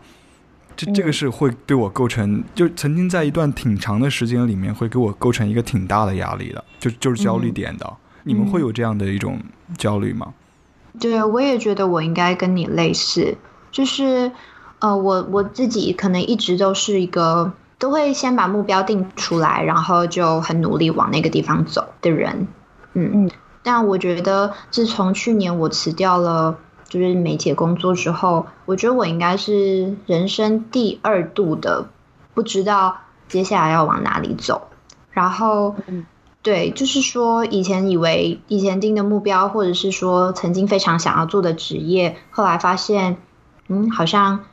[0.78, 7.94] 这这个是会对我构成，就曾经在一段挺长的时间里面，会给我构成一个挺大的压力的，就就是焦虑点的。
[8.28, 9.40] 你们会有这样的一种
[9.78, 10.34] 焦虑吗？
[11.00, 13.38] 对，我也觉得我应该跟你类似，
[13.72, 14.32] 就是
[14.80, 17.54] 呃，我我自己可能一直都是一个。
[17.80, 22.48] 都会先把目标定出来，然后就很努力往那个地方走的人。
[22.94, 23.32] 嗯嗯。
[23.62, 26.58] 但我觉得自从去年我辞掉了
[26.90, 31.88] 就是媒体工作之后，我觉得我应该是人生第二度的
[32.34, 34.70] 不知道接下来要往哪里走。
[35.12, 35.76] 然后，
[36.48, 43.18] 对，就是说以前以为以前定的目标，或者是说曾经非常想要做的职业，后来发现，
[43.68, 44.46] 嗯，好像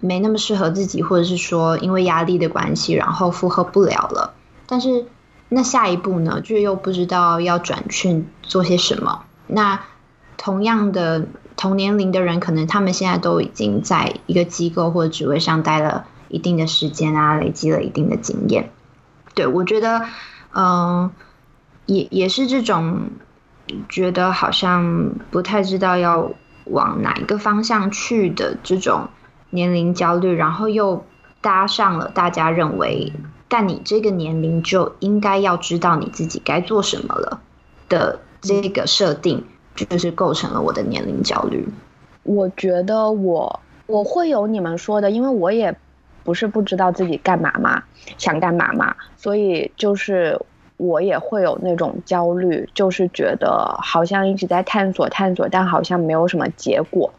[0.00, 4.34] 没那么适合自己，或者是说因为压力的关系，然后负荷不了了。
[4.66, 5.06] 但是。
[5.50, 6.40] 那下一步呢？
[6.40, 9.24] 就又不知道要转去做些什么。
[9.46, 9.82] 那
[10.36, 18.72] 同样的同年龄的人，可能他们现在都已经在一个机构或者职位上待了一定的时间啊，累积了一定的经验。
[19.34, 20.06] 对我觉得，
[20.54, 21.12] 嗯，
[21.86, 23.10] 也也是这种
[23.88, 26.32] 觉得好像不太知道要
[26.64, 29.08] 往哪一个方向去的这种
[29.50, 31.04] 年龄焦虑，然后又
[31.40, 33.12] 搭上了大家认为。
[33.46, 37.40] 但你这个年龄就应该要知道你自己该做什么了
[37.88, 39.44] 的这个设定，
[39.76, 41.68] 就是构成了我的年龄焦虑。
[42.24, 45.76] 我觉得我我会有你们说的，因为我也
[46.24, 47.84] 不是不知道自己干嘛嘛，
[48.18, 50.40] 想干嘛嘛，所以就是
[50.76, 57.12] 我也会有那种焦虑，就是觉得好像一直在探索探索，但好像没有什么结果。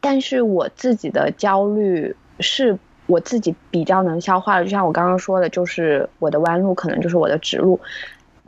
[0.00, 2.78] 但是我自己的焦虑是。
[3.08, 7.78] 我自己比较能消化的，就像我刚刚说的，就是我的弯路可能就是我的直路，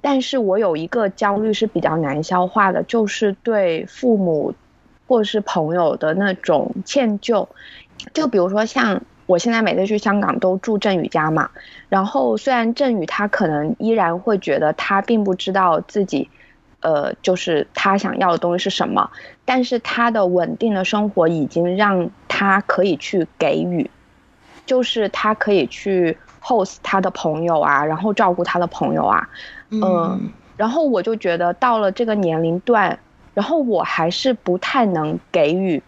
[0.00, 4.54] 但是我有一个焦虑是比较难消化的，就是对父母
[5.08, 7.46] 或是朋友的那种歉疚。
[8.14, 11.50] 就比如说像我现在每次去香港都住振宇家嘛，
[11.88, 16.28] 然后虽然振宇他可能依然会觉得他并不知道自己，
[16.80, 19.10] 呃，就是他想要的东西是什么，
[19.44, 23.90] 但是他的稳定的生活已经让他可以去给予。
[24.66, 29.28] 就是他可以去 host 他的朋友啊，然后照顾他的朋友啊，
[29.68, 32.98] 嗯，然后我就觉得到了这个年龄段，
[33.34, 35.82] 然后我还是不太能给予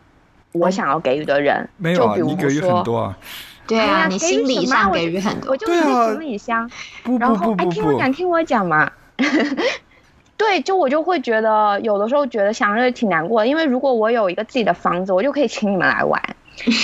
[0.59, 1.69] 我想要给予的人。
[1.77, 3.19] 没有啊，你给予很多啊。
[3.67, 5.51] 对啊，你心理上给予很多。
[5.53, 6.71] 我就是行李箱。
[7.19, 8.91] 然后哎，听我讲，听我讲嘛。
[10.37, 16.23] 对，就我就会觉得有的时候觉得想着挺难过的，因为如果我有一个自己的房子，我就可以请你们来玩。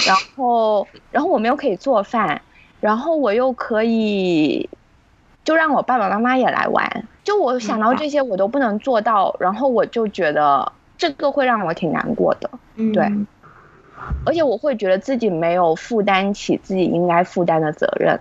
[0.07, 2.41] 然后，然后我们又可以做饭，
[2.81, 4.69] 然后我又可以，
[5.45, 7.07] 就让我爸爸妈妈也来玩。
[7.23, 12.51] 就我想到这些，我都不能做到，然后我就觉得这个会让我挺难过的。
[12.93, 13.13] 对，
[14.25, 18.21] 而且我会觉得自己没有负担起自己应该负担的责任。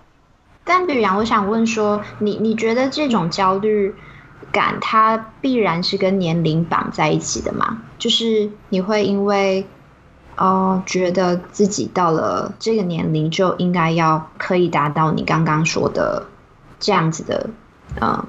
[0.63, 3.95] 但吕阳，我想问说，你你觉得这种焦虑
[4.51, 7.81] 感，它必然是跟年龄绑在一起的吗？
[7.97, 9.65] 就是你会因为。
[10.37, 16.25] 哦，觉得自己到了这个年龄就应该要可以达到你刚刚说的
[16.79, 17.49] 这样子的，
[18.01, 18.25] 嗯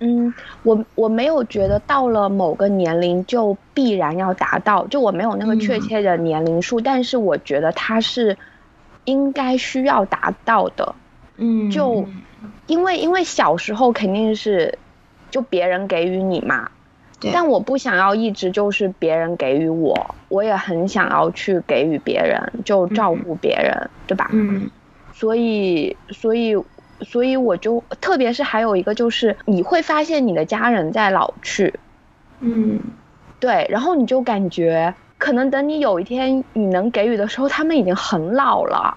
[0.00, 8.36] 嗯，我我没有觉得到了某个年龄就必然要达到，就我没有那个确切的年龄数，但是我觉得它是
[9.04, 10.96] 应该需要达到的，
[11.36, 12.08] 嗯，就
[12.66, 14.78] 因为因为小时候肯定是
[15.30, 16.70] 就别人给予你嘛。
[17.32, 24.28] 但我不想要一直就是别人给予我，我也很想要去给予别人，就照顾别人，对吧？
[24.32, 24.70] 嗯。
[25.10, 26.54] 所以，所以，
[27.00, 31.74] 所以我就，特别是还有一个就是，你会发现你的家人在老去，
[32.40, 32.80] 嗯，
[33.40, 38.96] 对，然后你就感觉，可能等你有一天你能给予的时候，他们已经很老了，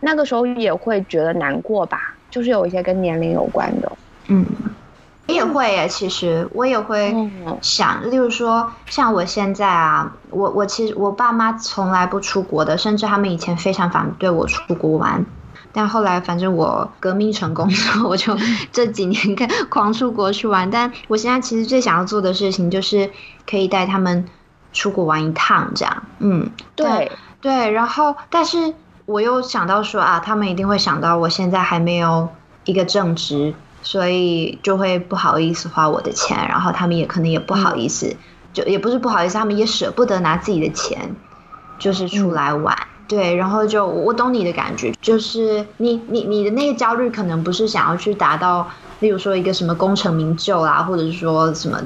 [0.00, 3.92] 那个时候也会觉得难过吧，就是有一些跟年龄有关的，
[4.28, 4.44] 嗯。
[5.28, 7.12] 我也会耶，其实我也会
[7.60, 15.26] 想，例如说，像我现在啊，我我其实我爸妈从来不出国的，甚至他们以前非常反对我出国玩，
[15.76, 18.34] 但后来反正我革命成功之后， 我就
[18.72, 20.70] 这几年跟 狂出国去玩。
[20.70, 23.10] 但我现在其实最想要做的事情就是
[23.46, 24.24] 可以带他们
[24.72, 27.12] 出国玩一趟，这样，嗯，对
[27.42, 27.70] 对。
[27.72, 28.72] 然后，但是
[29.04, 32.30] 我又想到说啊，他们一定会想到我现在还没有
[32.64, 33.54] 一个正职。
[33.82, 38.16] 所以就会不好意思花我的钱，然后他们也可能也不好意思，
[38.52, 41.14] 就也不是不好意思，他们也舍不得拿自己的钱，
[41.78, 42.76] 就是出来玩。
[43.08, 48.68] 对，然后就我懂你的感觉，就是你你你的那个焦虑，可能不是想要去达到，
[49.00, 51.80] 例如说一个什么功成名就啦，或者是说什么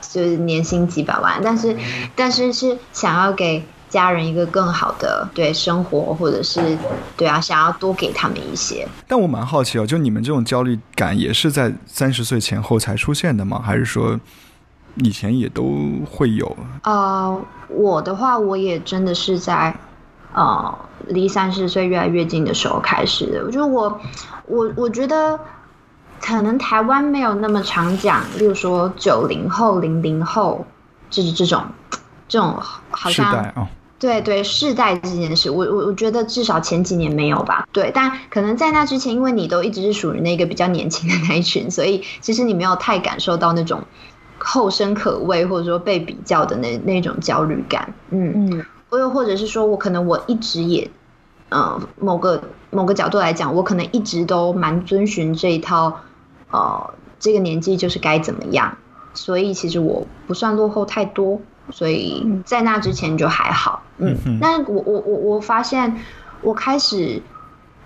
[0.00, 1.76] 就是年薪几百万，但是
[2.14, 3.64] 但是是想要给。
[3.90, 6.76] 家人一个更好的对生活，或者是
[7.16, 8.84] 对啊，想要多给他们一些。
[9.06, 13.62] 但我蛮好奇哦，就你们这种焦虑感也是在三十岁前后才出现的吗？
[13.64, 14.18] 还是说
[14.96, 15.62] 以前也都
[16.10, 16.56] 会有？
[16.82, 19.72] 呃，我的话，我也真的是在
[20.34, 20.78] 呃
[21.08, 23.44] 离三十岁越来越近的时候开始的。
[23.44, 24.00] 我觉得我
[24.46, 25.38] 我我觉得
[26.20, 30.66] 可能台湾没有那么常讲，例如说九零后、零零后，
[31.08, 31.64] 就是这种
[32.28, 32.60] 这种
[32.90, 33.68] 好像。
[33.96, 37.66] 对对，世代这件事，我我我觉得至少前几年没有吧。
[37.72, 43.82] 对，但可能在那之前，因为你都一直是属于那个比较年轻的那一群，所以其实你没有太感受到那种
[44.36, 47.94] 后生可畏或者说被比较的那那种焦虑感。
[48.10, 50.88] 嗯嗯，或又或者是说我可能我一直也，
[51.48, 52.40] 呃，某个
[52.70, 56.00] 某个角度来讲，我可能一直都蛮遵循这一套，
[56.52, 58.76] 呃，这个年纪就是该怎么样，
[59.14, 61.40] 所以其实我不算落后太多。
[61.72, 65.96] 所以在那之前就还好，嗯，那我我我我发现
[66.42, 67.22] 我开始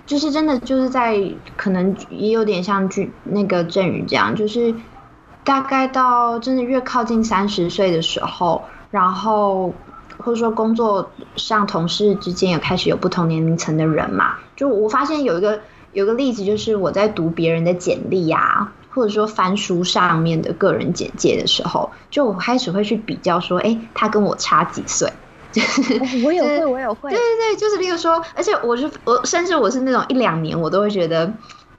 [0.04, 1.16] 就是真的就是在
[1.56, 4.74] 可能也有点像剧那个振宇这样，就是
[5.44, 9.72] 大概到真的越靠近三十岁的时候，然后
[10.28, 15.58] 或者说工作上同事之间也开始有不同年龄层的人嘛，就我发现有一个
[15.92, 18.74] 有个例子就是我在读别人的简历呀。
[18.90, 25.08] 或者说翻书上面的个人简介的时候，就我开始会去比较说，哎，他跟我差几岁？
[25.52, 27.10] 就是我也会，我也会。
[27.10, 31.32] 对对对，就是比如说，而且我是我，甚至我是那种一两年，我都会觉得，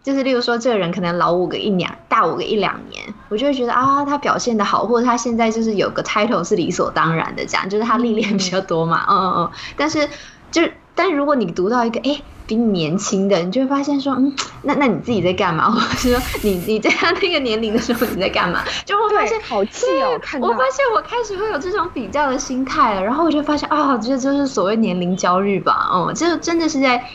[0.10, 9.52] 就是例如说，这个人可能老我个一两，大我个一两年，我就会觉得啊，他表现的好，或者他现在就是有个 title 是理所当然的，这样就是他历练比较多嘛，嗯嗯嗯。
[9.78, 10.10] 但是
[10.50, 10.64] 就
[10.96, 12.20] 但如果你读到一个，哎。
[12.50, 14.34] 比你年轻的，你就会发现说，嗯，
[14.64, 15.70] 那那你自己在干嘛？
[15.70, 15.86] 或者
[16.18, 18.64] 说，你你在他那个年龄的时候你在干嘛？
[18.86, 25.90] 就会发现好气哦，看我发现我开始会有这种比较的心态了，然后我就发现啊，这就是所谓年龄焦虑吧？
[25.92, 27.06] 哦，就真的是在，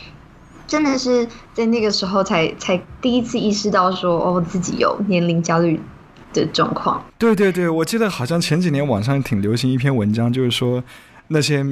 [0.67, 5.79] 真的是在那个时候才才第一次意识到说，哦，自己有年龄焦虑
[6.33, 7.03] 的状况。
[7.17, 10.83] 对对对，我记得好像前几年网上挺流行一篇文章，就是说。
[11.27, 11.65] 那些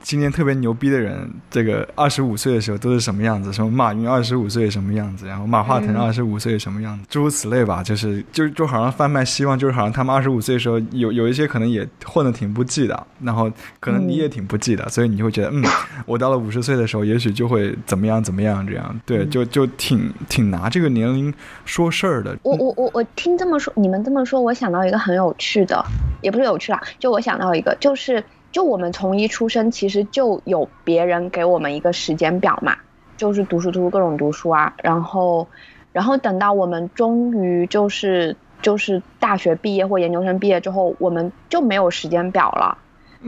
[0.00, 3.52] 今年特别牛逼的人，这个二十五岁的时候都是什么样子？
[3.52, 5.26] 什么马云二十五岁什么样子？
[5.26, 7.04] 然后马化腾二十五岁什么样子？
[7.10, 13.50] 诸如此类吧，就是就就好像贩卖希望，就是好像他们二十五岁的时候有有一些可能也混得挺不济的，然后
[13.80, 15.64] 可能你也挺不济的，所以你就会觉得，嗯，
[16.06, 19.00] 我到了五十岁的时候，也许就会怎么样怎么样这样。
[19.04, 21.34] 对，就就挺挺拿这个年龄
[21.64, 22.38] 说事儿的。
[22.42, 25.84] 我我我我听这么说，你们这么说，我想到一个很有趣的，
[26.22, 28.22] 也不是有趣啦，就我想到一个，就是。
[28.52, 32.76] 就我们从一出生，其实就有别人给我们一个时间表嘛，
[33.16, 35.46] 就是读书读书各种读书啊，然后，
[35.92, 42.76] 然后等到我们终于就是就是大学毕业或研究生毕业之后，我们就没有时间表了，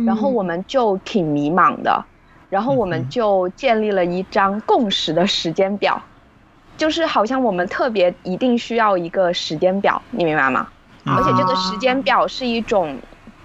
[0.04, 2.04] 然后我们就挺迷茫的，
[2.50, 6.02] 然后我们就建立了一张共识的时间表，
[6.76, 10.66] 就是好像我们特别一定需要一个时间表，你明白吗？
[11.04, 12.98] 而且这个时间表是一种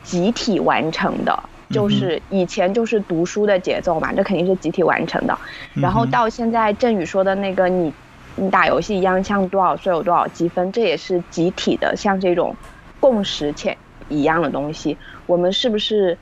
[0.03, 1.43] 集体完成的。
[1.69, 5.37] 就是以前就是读书的节奏嘛，这肯定是集体完成的。
[5.73, 7.93] 然后到现在振宇说的那个，你
[8.35, 12.55] 你打游戏一样，像多少岁有多少积分，这也是集体的，像这种
[13.01, 14.97] 共识且一样的东西。
[15.25, 16.17] 我们是不是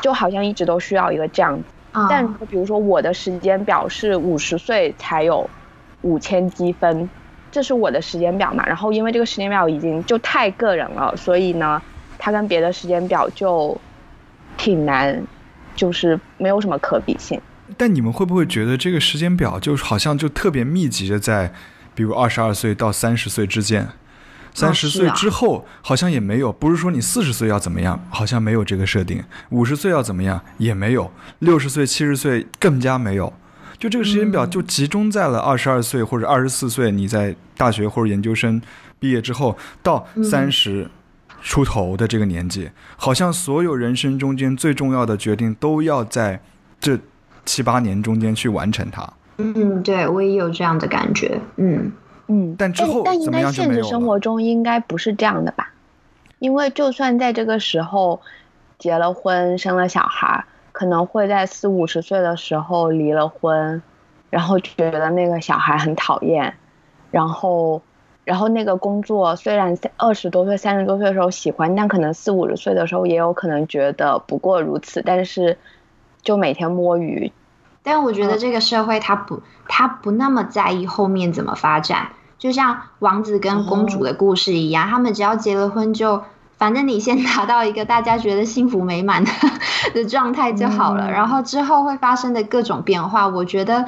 [0.00, 1.60] 就好像一直都需要一个这样？
[2.08, 5.50] 但比如说我的时间表是五十岁才有
[6.00, 7.10] 五千积分，
[7.50, 8.64] 这是我的时间表嘛。
[8.64, 11.82] 然后因为这个时间表已经就太个人了，所以呢，
[12.18, 13.78] 它跟别的时间表就。
[14.58, 15.24] 挺难，
[15.74, 17.40] 就是没有什么可比性。
[17.76, 21.52] 但你们会不会觉得这个时间表就好像就特别密集的在，
[21.94, 23.88] 比如二十二岁到三十岁之间，
[24.54, 26.50] 三十岁之后好像也没有。
[26.50, 33.32] 不是说你四十岁要怎么样，好像没有这个设定；五十岁要怎么样也没有，六十岁、七十岁更加没有。
[33.78, 38.60] 就这个时间表就集中在了二十二岁或者二十四岁，你在大学或者研究生
[38.98, 40.90] 毕业之后到三十。
[41.40, 46.40] 出头的这个年纪，好像所有人生中间最重要的决定都要在
[46.80, 46.98] 这
[47.44, 49.08] 七八年中间去完成它。
[49.38, 51.40] 嗯，对我也有这样的感觉。
[51.56, 51.92] 嗯
[52.26, 55.72] 嗯，但之后但应该现实生活中应该不是这样的吧？
[56.40, 58.20] 因为就算在这个时候
[58.78, 63.80] 结了婚、生了小孩，可能会在四五十岁的时候离了婚，
[64.30, 66.54] 然后觉得那个小孩很讨厌，
[67.10, 67.80] 然后。
[68.28, 75.02] 然后那个工作虽然三二十多岁、三十多岁的时候喜欢，但可能四五十岁的时候也有可能觉得不过如此。
[75.02, 75.56] 但是，
[76.20, 77.32] 就每天摸鱼。
[77.82, 82.08] 但我觉得这个社会它不，它不那么在意后面怎么发展。
[82.38, 86.22] 就像王子跟公主的故事一样，他们只要结了婚，就
[86.58, 89.30] 反正你先达到一个大家觉得幸福美满的
[89.94, 91.10] 的状态就好了。
[91.10, 93.86] 然后之后会发生的各种变化，我觉得，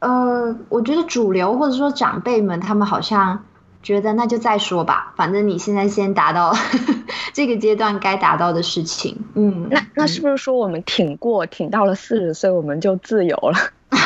[0.00, 3.44] 呃，我觉得主流或者说长辈们他们好像。
[3.82, 6.54] 觉得那就再说吧，反正你现在先达到
[7.32, 9.16] 这个阶段该达到的事情。
[9.34, 13.58] 嗯，那那是不是说我们挺过挺到了四十岁我们就自由了？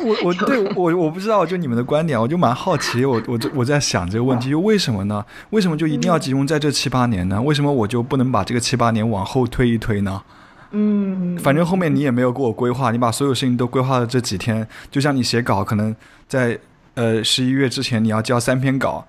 [0.00, 5.24] 我我对我我不知道，就你们的观点，我就蛮好奇，我我我在想这个问题，就为什么呢？
[5.50, 7.40] 为什么就一定要集中在这七八年呢？
[7.42, 10.22] 为什么我就不能把这个七八年往后推一推呢？
[10.70, 15.94] 嗯，反正后面你也没有给我规划，你把所有事情都规划了这几天，就像你写稿，可能
[16.28, 16.58] 在
[16.98, 19.06] 呃十一月之前你要交三篇稿，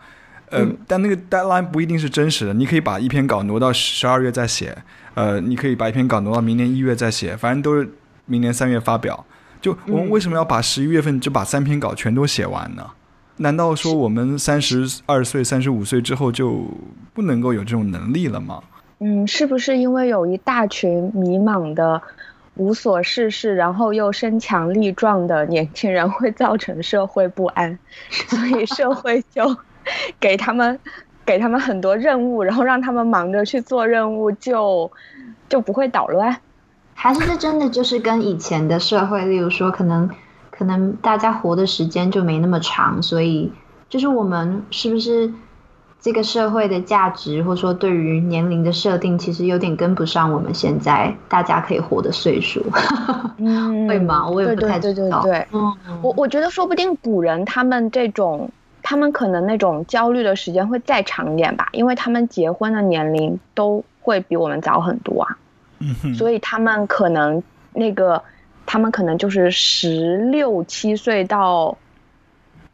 [0.51, 4.77] 呃，但那个 deadline 不一定是真实的，你可以把一篇稿挪到十二月再写，
[5.15, 7.89] 呃，你可以把一篇稿挪到明年一月再写，反正都是
[8.27, 9.25] 明年三月发表。
[9.59, 12.85] 就我们为什么要把十一月份就把三篇稿全都写完呢？
[13.37, 16.65] 难道说我们三十二岁、三十五岁之后就
[17.13, 18.61] 不能够有这种能力了吗？
[18.99, 22.01] 嗯，是不是因为有一大群迷茫的、
[22.60, 27.80] 无所事事，然后又身强力壮的年轻人会造成社会不安，
[28.12, 29.55] 所以社会就
[30.20, 30.78] 给他们
[31.26, 34.91] 给他们很多任务，然后让他们忙着去做任务，就
[35.47, 36.36] 就不会捣乱？
[36.93, 40.10] 还是这真的就是跟以前的社会，例如说，可能
[40.51, 43.53] 可能大家活的时间就没那么长，所以
[43.88, 45.32] 就是我们是不是？
[46.01, 52.63] 这个社会的价值，或者说对于年龄的设定，其实有点跟不上我们现在大家可以活的岁数，
[53.85, 54.25] 会吗？
[54.29, 54.93] 我也不太知道。
[54.93, 58.49] 对对对对，嗯，我我觉得说不定古人他们这种，
[58.81, 65.37] 他们可能那种焦虑的时间会再长一点吧，因为他们结婚的年龄都会比我们早很多啊，
[65.79, 67.43] 嗯所以他们可能
[67.73, 68.23] 那个，
[68.65, 71.77] 他们可能就是十六七岁到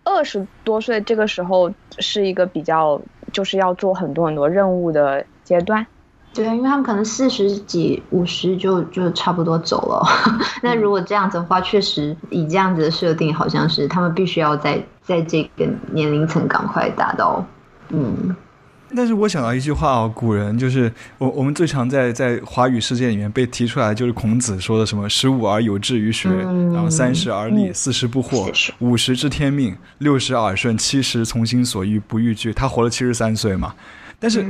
[0.03, 3.01] 二十多岁，这个时候是一个比较。
[3.35, 5.85] 就是要做很多很多任务的阶段，
[6.33, 10.07] 对，因为他们可能四十几、五十就就差不多走了。
[10.63, 17.45] 那如果这样子的话，确实以这样子的设定，好像是他们必须要在在这个年龄层赶快达到，
[17.89, 18.33] 嗯。
[18.95, 32.53] 但是我想到一句话哦，古人就是我我们最常在在华语世界里面被提出来，就是孔子说的什么“十五而有志于学，然后三十而立，四十不惑，五十知天命，六十耳顺，七十从心所欲不逾矩”。
[32.55, 33.75] 他活了七十三岁嘛？
[34.19, 34.43] 但是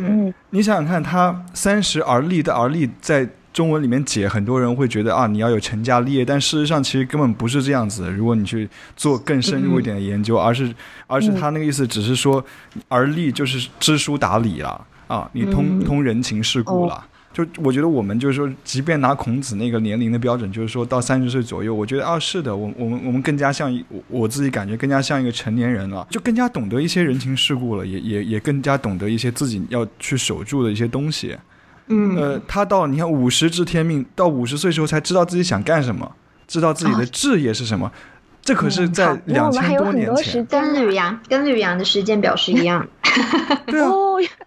[0.52, 3.28] 你想想看，他三十而立的而立在。
[3.56, 8.12] 中文里面解，很多人会觉得啊，你要有成家立业，但事实上其实根本不是这样子。
[8.12, 10.76] 如果你去做更深入一点的研究，而是
[11.08, 12.44] 而是他那个意思，只是说
[12.90, 17.02] 而立就是知书达理了啊，你通通人情世故了。
[17.32, 31.38] 就我觉得我们就是说，即便拿孔子那个年龄的标准，就是说到三十岁左右，我觉得啊是的，我我们我们更加像我我自己感觉更加像一个成年人了，就更加懂得一些人情世故了，也也也更加懂得一些自己要去守住的一些东西。
[31.88, 36.12] 嗯，呃，他到你看五十知天命，到五十岁时候才知道自己想干什么，
[36.48, 37.92] 知道自己的志业是什么，
[38.42, 40.44] 这可是在两千多年前。
[40.46, 42.88] 跟吕阳跟吕阳的时间表是一样。
[43.68, 43.92] 对啊，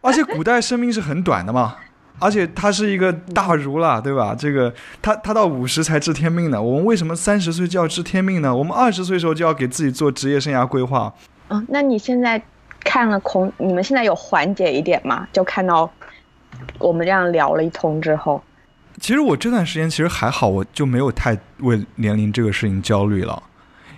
[0.00, 1.76] 而且古代生命是很短的嘛，
[2.18, 4.34] 而且他是一个大儒了，对吧？
[4.36, 6.60] 这个他他到五十才知天命呢。
[6.60, 8.54] 我们为什么三十岁就要知天命呢？
[8.54, 11.12] 我们二十岁时候就要给自己做职业生涯规划。
[11.48, 12.42] 嗯，那你现在
[12.84, 15.26] 看了孔，你们现在有缓解一点吗？
[15.32, 15.88] 就看到。
[16.78, 18.42] 我们这样聊了一通之后，
[19.00, 23.42] 其实我这段时间其实还好，我就没有太为年龄这个事情焦虑了。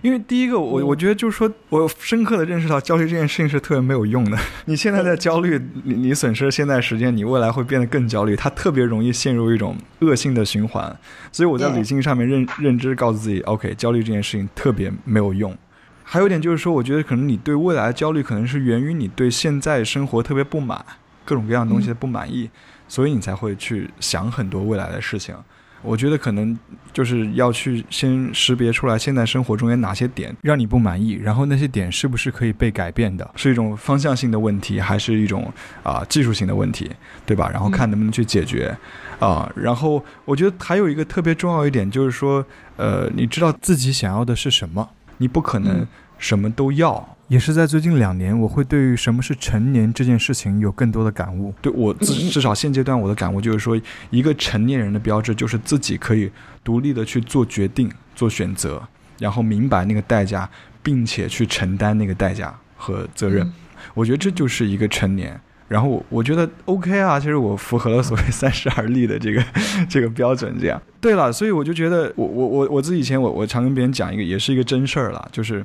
[0.02, 4.38] 因为第一个，我我觉得就是说我深刻的认识到焦虑这件事情是特别没有用的。
[4.64, 10.96] 你现在在焦虑，你你损失了现在时间，你未来会变得更焦虑，它特别容易陷入一种恶性的循环。
[11.30, 15.54] 所以我在理性上面认认知告诉自己，OK，焦虑这件事情特别没有用。
[16.02, 20.82] 还有一点就是说，我觉得可能你对未来的焦虑，可能是源于你对现在生活特别不满。
[21.30, 22.50] 各种各样东西的不满意，
[22.88, 25.32] 所以你才会去想很多未来的事情。
[25.80, 26.58] 我觉得可能
[26.92, 35.50] 就是要去先识别出来现在生活中有哪些点让你不满意，然后那些点是不是可以被改变的，是一种方向性的问题，还是一种
[35.84, 36.90] 啊技术性的问题，
[37.24, 37.48] 对吧？
[37.48, 38.76] 然后看能不能去解决
[39.20, 39.48] 啊。
[39.54, 42.44] 然后我觉得还有一个特别重要一点就是说，
[42.76, 45.86] 呃，你知道自己想要的是什么，你不可能
[46.18, 47.16] 什么都要。
[47.30, 51.54] 也是在最近两年，我会对于什么是成年这件事情有更多的感悟。
[51.62, 56.28] 对我至至少现阶段我的感悟就是说，一个成年人的标志就是自己可以
[56.64, 58.82] 独立的去做决定、做选择，
[59.20, 60.50] 然后明白那个代价，
[60.82, 63.48] 并且去承担那个代价和责任。
[63.94, 65.40] 我觉得这就是一个成年。
[65.68, 69.40] 然后我觉得 OK 啊，其实我符合了所谓 三十而立的这个
[69.88, 70.52] 这个标准。
[70.60, 75.64] 这样对了，所以我就觉得我我我我自己以前我我常跟别人讲一个，也是一个真事儿了，就是。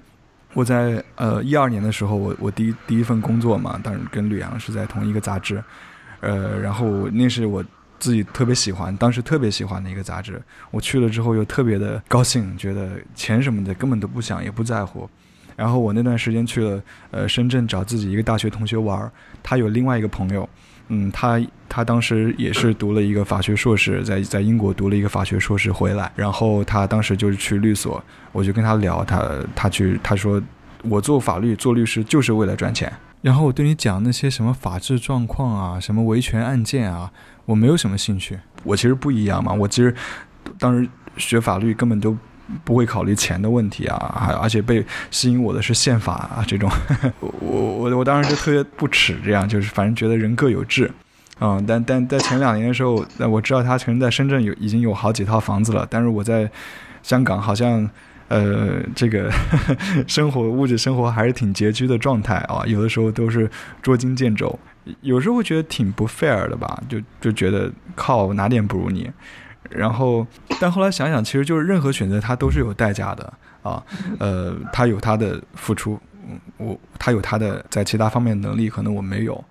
[0.56, 5.62] 我在呃一二年的时候，我我第一第一份工作嘛，当然跟吕阳是在同一个杂志，
[6.22, 7.64] 呃，然后那是我
[8.00, 10.42] 自己特别喜欢，当时特别喜欢的一个杂志。
[10.72, 15.10] 我去了之后又特别的高兴，觉得钱什么的根本都不想，也不在乎。
[15.58, 16.82] 然后我那段时间去了
[17.12, 19.12] 呃深圳找自己一个大学同学玩，
[19.44, 20.50] 他有另外一个朋友，
[20.88, 30.42] 嗯，他他当时也是读了一个法学硕士，在在英国读了一个法学硕士回来，然后他当时就是去律所，我就跟他聊，他他去他说
[30.84, 37.12] 我做法律做律师就是为了赚钱，然后我对你讲那些什么法治状况啊，什么维权案件啊，
[37.46, 39.94] 我没有什么兴趣，我其实不一样嘛，我其实
[40.60, 42.18] 当时学法律根本都。
[42.64, 46.70] 不会考虑钱的问题啊，还而且被吸引我的是宪法啊这种，
[47.20, 50.92] 我我我当时就特别不耻这样，就是反正觉得人各有志，
[51.40, 56.50] 嗯，但但在前两年的时候，那我知道他可能在深圳有已经有好几套房子了，但是我在
[57.02, 57.90] 香港好像
[58.28, 59.32] 呃这个
[60.08, 63.50] 生活物质生活还是挺拮据的状态啊，有的时候都是
[63.82, 64.58] 捉襟见肘，
[65.02, 69.10] 有时候觉得挺不 fair 的吧，就就觉得靠哪点不如你。
[69.70, 70.26] 然后，
[70.60, 73.84] 但后来想想，其实就是任何选择它都是有代价的啊。
[74.20, 76.00] 呃，他有他的付出，
[76.58, 79.44] 我他有他的在其他方面能力，可能我没有。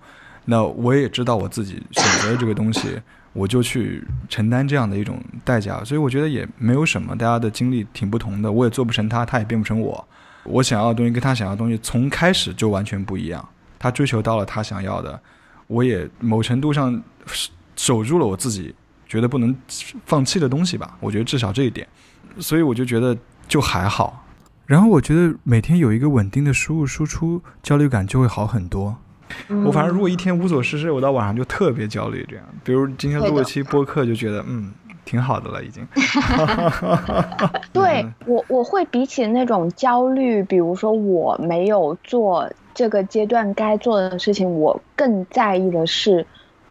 [0.45, 3.01] 那我也知道我自己选择的这个东西，
[3.33, 5.83] 我就去承担这样的一种代价。
[5.83, 8.51] 所以我觉得也没有什么，大家的经历挺不同的。
[8.51, 10.07] 我也做不成他，他也变不成我。
[10.43, 13.47] 我想要的东西跟他想要的东西从开始就完全不一样。
[13.79, 15.19] 他追求到了他想要的，
[15.65, 17.01] 我也某程度上
[17.75, 18.73] 守住了我自己。
[19.15, 19.55] 觉得不能
[20.05, 21.87] 放弃的东西吧，我觉得至少这一点，
[22.39, 24.21] 所以我就觉得就还好。
[24.65, 28.93] 然后我觉得每天有一个稳定的输入输出，焦虑感就会好很多。
[29.65, 32.25] 我反正如果一天无所事事，我到晚上就特别焦虑。
[32.29, 34.73] 这样，比如今天录了期播客，就觉得嗯
[35.05, 35.87] 挺好的了，已经。
[37.71, 46.27] 对我我会比起那种焦虑，比如说我没有做这个阶段该做的事情，我更在意的是。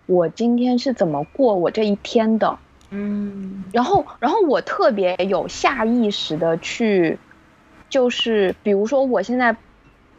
[0.07, 2.59] 我今天是怎么过我这一天的？
[2.91, 7.19] 嗯，然后，然后我特别有下意识的去，
[7.89, 9.57] 就是比如说我现在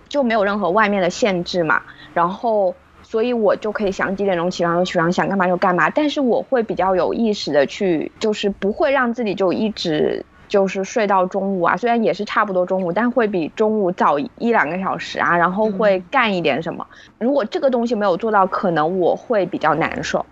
[0.10, 1.84] 就没有任何外面的限制嘛，
[2.14, 10.26] 然后，所以我就可以想几点钟起床就起床，想干嘛就干嘛，但是我会比较有意识的去，就是不会让自己就一直。
[10.48, 16.86] 就是睡到中午啊，虽然也是差不多中午，但会比中午早一两个小时啊，然后会干一点什么。
[17.20, 20.26] 如果这个东西没有做到，可能我会比较难受，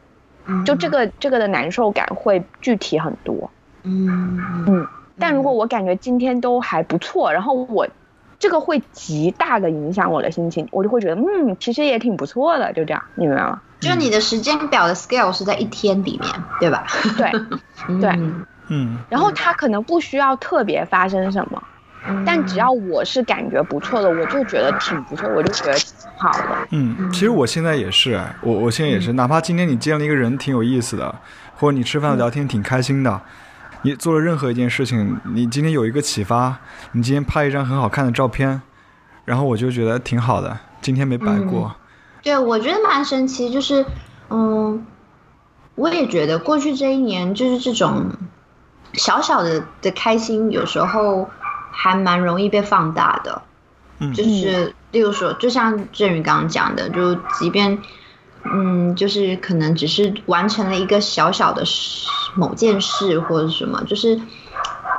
[0.65, 3.49] 就这个这个的难受感会具体很多。
[3.83, 4.87] 嗯嗯，
[5.19, 7.87] 但如果我感觉今天都还不错，然后我
[8.39, 13.61] 这个会极大的影响我的心情，我就会觉得嗯，其实也挺不错的，就这样，你明白吗？
[13.79, 16.85] 就你的时间表的 scale 是在一天里面，对吧？
[17.17, 17.31] 对
[17.99, 18.09] 对。
[18.11, 18.45] 嗯，
[19.09, 21.61] 然后他可能不需要特别发生什么，
[22.25, 26.67] 但只要我是感觉不错的，我就觉得挺不错，我就觉得挺好的。
[26.71, 31.15] 嗯，其实我现在也是，我我现在也是，哪怕今天你见了一个人挺有意思的，
[31.55, 33.21] 或者你吃饭聊天挺开心的，
[33.83, 36.57] 你做了任何一件事情，你今天有一个启发，
[36.91, 38.61] 你今天拍一张很好看的照片，
[39.23, 41.73] 然后我就觉得挺好的，今天没白过。
[42.21, 43.85] 对，我觉得蛮神奇，就是
[44.29, 44.85] 嗯，
[45.75, 48.11] 我也觉得过去这一年就是这种。
[48.93, 51.29] 小小的的开心，有时候
[51.71, 53.41] 还蛮容易被放大的。
[53.99, 57.77] 嗯，就是例如说，就像振宇刚刚讲的，就即便
[58.43, 61.63] 嗯，就是可能只是完成了一个小小的
[62.35, 64.19] 某件事或者什么，就是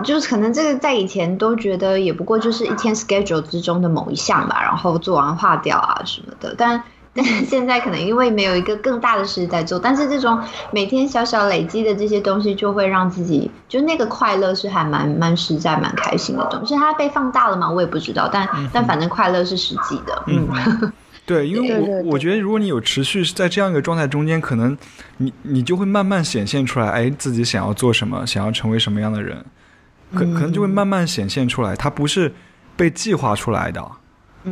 [0.04, 6.82] 就是可能这个在以前都觉得也不过就是一天 schedule 之中的某一项吧，然后做完划掉啊什么的，但。
[7.16, 10.36] 但是现在可能因为没有一个更大的事在做，但是这种
[10.72, 16.74] 每天小小累积的这些东西，就会让自己就那个快乐是还蛮蛮实在、蛮开心的东西。
[16.74, 17.70] 它被放大了吗？
[17.70, 20.24] 我也不知道，但但反正快乐是实际的。
[20.26, 20.48] 嗯，
[21.24, 24.76] 对，因为我我觉得如果你有持续在这样一个状态中间，可能
[25.18, 29.44] 你你就会慢慢显现出来，哎，自己想要做什么，想要成为什么样的人，
[30.12, 31.76] 可可能就会慢慢显现出来。
[31.76, 32.34] 它不是
[32.76, 33.80] 被计划出来的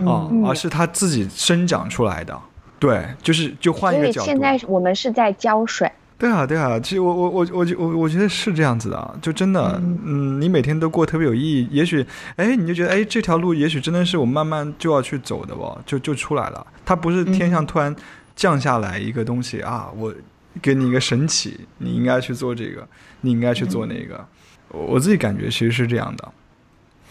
[0.06, 2.38] 啊，而是它自己生长出来的。
[2.82, 4.26] 对，就是就换一个角度。
[4.26, 5.88] 现在我们是在浇水。
[6.18, 11.68] 对啊，对啊，其实我我我我我我觉得是这样子的，就真的，嗯，你每天都过特别有意义。
[11.70, 12.04] 也许，
[12.34, 16.66] 哎，你就觉得，哎，这条路也许真的是我慢慢就要去走的哦，就就出来了。
[16.84, 17.94] 它不是天上突然
[18.34, 20.12] 降下来一个东西啊，我
[20.60, 22.84] 给你一个神奇，你应该去做这个，
[23.20, 24.26] 你应该去做那个。
[24.70, 26.28] 我自己感觉其实是这样的。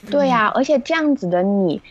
[0.10, 1.82] 对呀，而且这样子的你，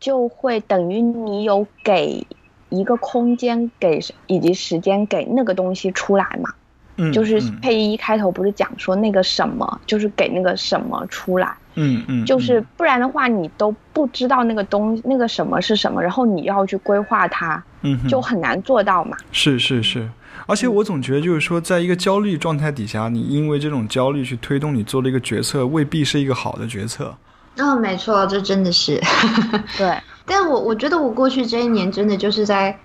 [0.00, 2.26] 就会等于你有给。
[2.72, 6.50] 一个空间给以及时间给那个东西出来嘛，
[6.96, 19.16] 嗯，就是配音一开头不是讲说那个什么，就是给那个什么出来，嗯嗯，就是不然的话你都不知道那个东那个什么是什么，然后你要去规划它，嗯，就很难做到嘛。
[19.30, 20.08] 是是是，
[20.46, 27.14] 而且我总觉得就是说，在一个焦虑状态底下，你因为这种焦虑去推动你做了一个决策，未必是一个好的决策。
[27.58, 28.98] 哦，没错，这真的是。
[29.76, 29.94] 对，
[30.24, 32.78] 但我我觉得我过去这一年真的就是在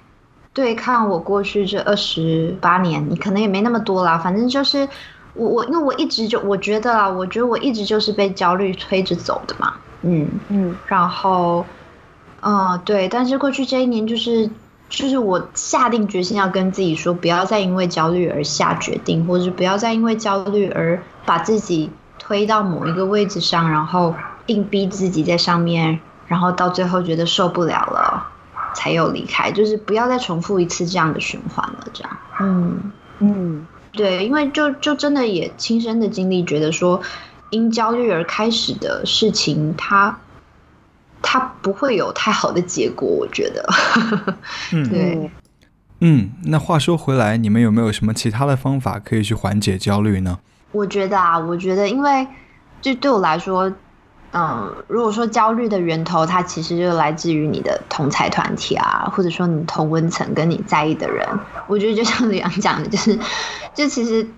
[0.53, 4.88] 对抗我过去这二十八年，你可能也没那么多啦，反正就是
[5.33, 11.65] 我我因为我一直就我觉得啊，我觉得我一直就是被焦虑推着走的嘛，嗯嗯，然后，
[12.41, 14.49] 嗯对，但是过去这一年就是
[14.89, 24.15] 就是我下定决心要跟自己说，不要再因为焦虑而下决定，或者是不要再因为焦虑而把自己推到某一个位置上，然后。
[24.47, 28.28] 硬逼自己在上面，然后到最后觉得受不了了，
[28.75, 29.51] 才又离开。
[29.51, 31.88] 就是不要再重复一次这样的循环了。
[31.93, 37.01] 这样，嗯嗯，对，因为就就真的也亲身的经历，觉得说
[37.49, 40.19] 因焦虑而开始的事情，它
[41.21, 43.07] 它不会有太好的结果。
[43.07, 43.65] 我觉得，
[44.73, 45.32] 嗯， 对，
[46.01, 46.32] 嗯。
[46.43, 50.39] 那话说回来，你们有没有什么其他的方法可以去缓解焦虑呢？
[50.73, 52.28] 我觉得啊，我觉得，因为
[52.82, 53.71] 就对我来说。
[54.39, 61.27] 嗯，如果说焦虑的源头，它其实就来自于你的同财团体啊，或者说你同温层跟你在意的人。
[61.65, 63.17] 我觉得就像李阳讲的，就是，
[63.73, 64.29] 就其实，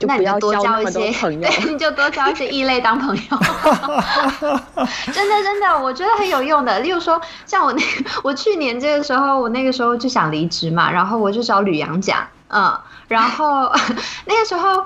[0.00, 3.22] 那你要多交一些朋友， 你就多交一些异类当朋友。
[5.12, 6.80] 真的真的，我觉得很有用的。
[6.80, 7.82] 例如说，像我那
[8.24, 12.76] 我去年这个时候，我那个时候就想离职嘛，然后我就找吕阳讲，嗯，
[13.06, 13.70] 然后
[14.26, 14.84] 那个时候。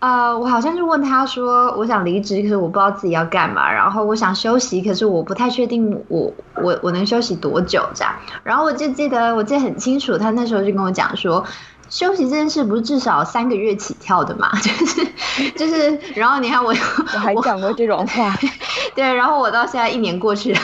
[0.00, 3.70] 呃，我好像是问他说，我想离职，可是我不知道自己要干嘛。
[3.70, 8.14] 然后我想休息，可是我不太确定我我我能休息多久这样。
[8.42, 11.44] 然后我就记得，我记得很清楚，他那时候就跟我讲说，
[11.90, 14.50] 休息这件事不是至少三个月起跳的嘛？
[14.62, 15.04] 就是
[15.50, 18.34] 就是，然后你看我我还讲过这种话，
[18.96, 19.12] 对。
[19.12, 20.60] 然后我到现在一年过去了，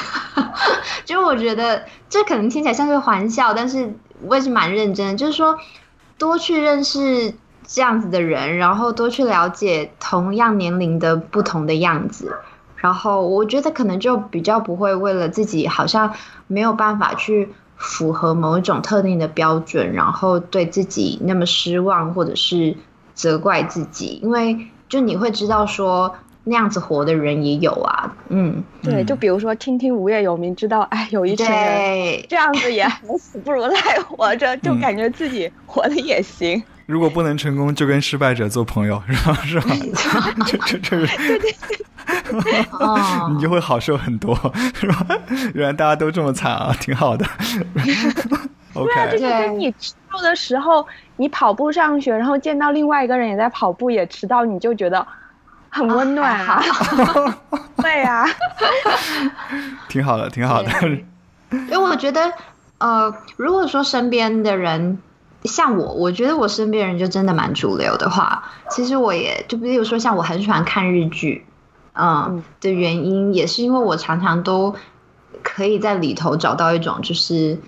[1.05, 5.59] 就我觉得这可能听起来像是玩笑，但是我也是蛮认真的，就是说
[6.17, 7.35] 多去认识。
[7.67, 12.33] 这样子的人，然后多去了解同样年龄的不同的样子，
[12.77, 16.15] 然后我觉得可能就比较不会为了自己好像
[16.47, 22.77] 没有办法去符合某一种特定的标准，然后对自己那么失望，或者是
[23.15, 26.15] 责怪自己，因为就你会知道说
[26.45, 32.89] 那样子活的人也有啊，嗯，对，就比如说听听无业游民，知道哎有一群人这样子也
[33.19, 36.63] 死不如赖活着，就感觉自己活的也行。
[36.87, 39.35] 如果不能成功，就跟失败者做朋友， 是吧？
[39.45, 39.67] 是吧？
[40.47, 41.07] 这这这个，
[43.35, 44.35] 你就会好受很多，
[44.75, 45.05] 是吧？
[45.53, 47.27] 原来大家都这么惨啊， 挺好的。
[48.73, 55.05] 对啊，就跟你迟到的时候，你跑步上学，然后见到另外一个人也在跑步，也迟到，你就觉得
[55.71, 56.63] 很温暖啊。
[57.79, 58.25] 对呀，
[59.89, 60.71] 挺好的，挺好的。
[61.51, 62.33] 因为我觉得，
[62.79, 64.97] 呃，如果说身边的人。
[65.47, 71.47] 像我，我觉得我身边人就真的蛮主流的话，其实我也就比如说像我很喜欢看日剧，
[71.95, 74.75] 嗯的原因，也是因为我常常都
[75.43, 77.59] 可以在里头找到一种就是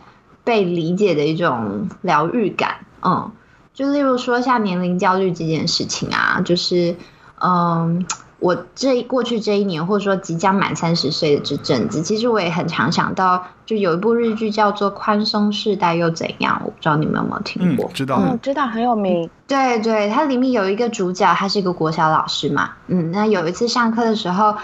[0.44, 3.30] 被理解的一种疗愈感，嗯，
[3.72, 6.96] 就例如说像年龄焦虑这件事情啊，就是
[7.40, 8.04] 嗯。
[8.40, 17.90] 我这过去这一年，或者说即将满三十岁的这阵子，其实我也很常想到，就有一部日剧叫做《宽松世代又怎样》，我不知道你们有没有听过？
[17.92, 19.28] 知道，嗯知道很有名。
[19.48, 22.70] 对对，它里面有一个主角，他是一个国小老师嘛。
[22.86, 24.54] 嗯，那有一次上课的时候，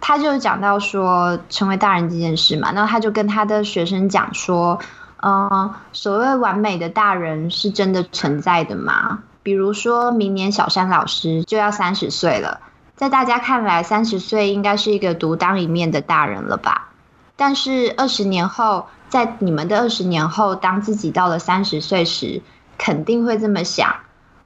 [0.00, 4.78] 他就讲到说成为大人这件事嘛，然后他就跟他的学生讲说，
[5.22, 9.20] 嗯，所谓完美的大人是真的存在的吗？
[9.42, 12.60] 比如说明年小山老师就要三十岁了。
[12.98, 16.88] 在大家看来，三十岁应该是一个独当一面的大人了吧？
[17.36, 22.42] 但是二十年后，在你们的二十年后，当自己到了三十岁时，
[22.76, 23.94] 肯定会这么想：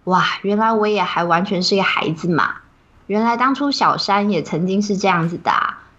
[0.05, 2.57] 哇，原来我也还完全是个孩子嘛！
[3.07, 5.51] 原来当初小山也曾经是这样子的，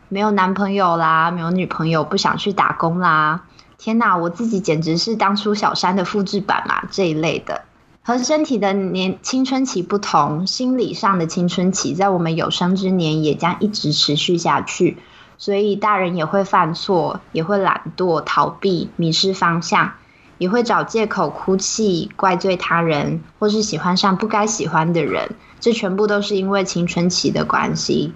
[0.09, 3.41] 没有男朋友啦，没有女朋友，不想去打工啦。
[3.79, 6.85] 天哪，我自己简直是当初小山的复制版啊！
[6.91, 7.63] 这一类的。
[8.05, 14.97] 和身体的年青春期不同，心理上的青春期在我们有生之年也将一直持续下去。
[15.37, 19.93] 所以大人也会犯错，也会懒惰、逃避、迷失方向，
[20.37, 25.31] 也会找借口哭泣、怪罪他人，或是喜欢上不该喜欢的人。
[25.61, 28.13] 这全部都是因为青春期的关系。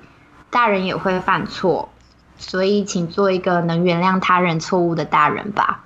[0.50, 1.88] 大人也会犯错，
[2.38, 5.86] 所以请做一个能原谅他人错误的大人吧。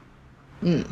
[0.62, 0.84] 嗯。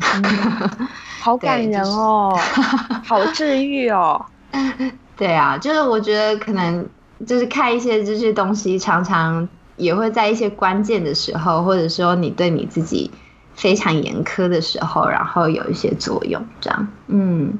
[1.20, 2.38] 好 感人哦，
[3.04, 4.24] 好治愈哦。
[5.16, 6.86] 对啊，就是我觉得可能
[7.26, 9.46] 就是看一些这些东西，常常
[9.76, 13.10] 也会在一些关键的时候，或者说你对你自己
[13.54, 16.42] 非常严苛的时候，然后有一些作用。
[16.60, 17.52] 这样，嗯，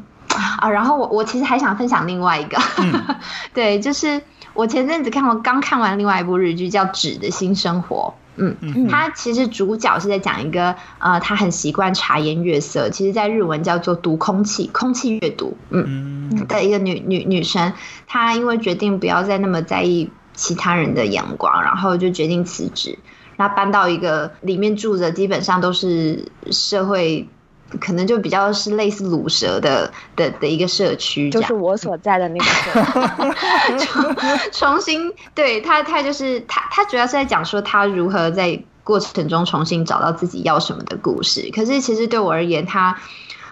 [0.59, 2.59] 啊，然后我我其实还想分享另外一个，
[3.53, 4.21] 对，就是
[4.55, 8.15] 我前阵子看我刚看完另外一部日剧叫《纸的新生活》。
[8.41, 17.73] 嗯嗯，他其实主角是在讲一个呃，他很习惯茶颜悦色，其实在日文叫做读空气，空气阅读，嗯的一个女女女生，
[18.07, 22.99] 她因为决定不要再那么在意其他人的眼光，然后就决定辞职，
[23.37, 27.29] 然后搬到一个里面住着基本上都是社会。
[27.79, 32.73] 可能就比较是类似卤蛇的的的一个社区，就是我所在的那个社
[33.79, 34.51] 区。
[34.53, 41.51] 重新对他，他就是他，他主要是在讲说他如何在过程中重新找到自己要什么的故事。
[41.55, 42.99] 可是其实对我而言，他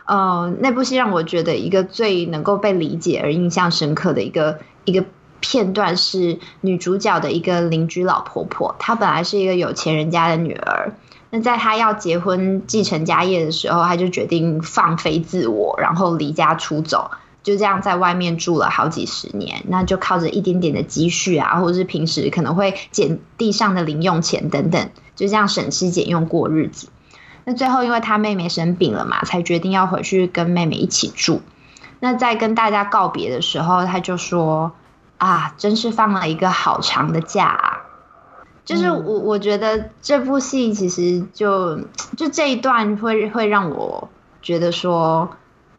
[0.07, 5.05] 呃那部戏让我觉得一个最能够被理解而印象深刻的一个一个
[5.41, 10.93] 片段是女主角的一个邻居老婆婆，她本来是一个有钱人家的女儿。
[11.31, 17.11] 那在他要结婚继承家业的时候，他就决定放飞自我，然后离家出走，
[17.43, 19.63] 就这样在外面住了好几十年。
[19.69, 26.89] 那就靠着一点点的积蓄啊，或者是平时可能会捡地上的零用钱等等，就这样省吃俭用过日子。
[27.45, 31.43] 那最后因为他妹妹生病了嘛，才决定要回去跟妹妹一起住。
[32.01, 34.73] 那在跟大家告别的时候，他就说
[35.19, 37.88] ：“啊，真是放了一个好长的假。”啊。
[38.69, 41.79] 就是我，我觉得这部戏其实就
[42.19, 44.11] 就这一段会会让我
[44.43, 45.31] 觉得说，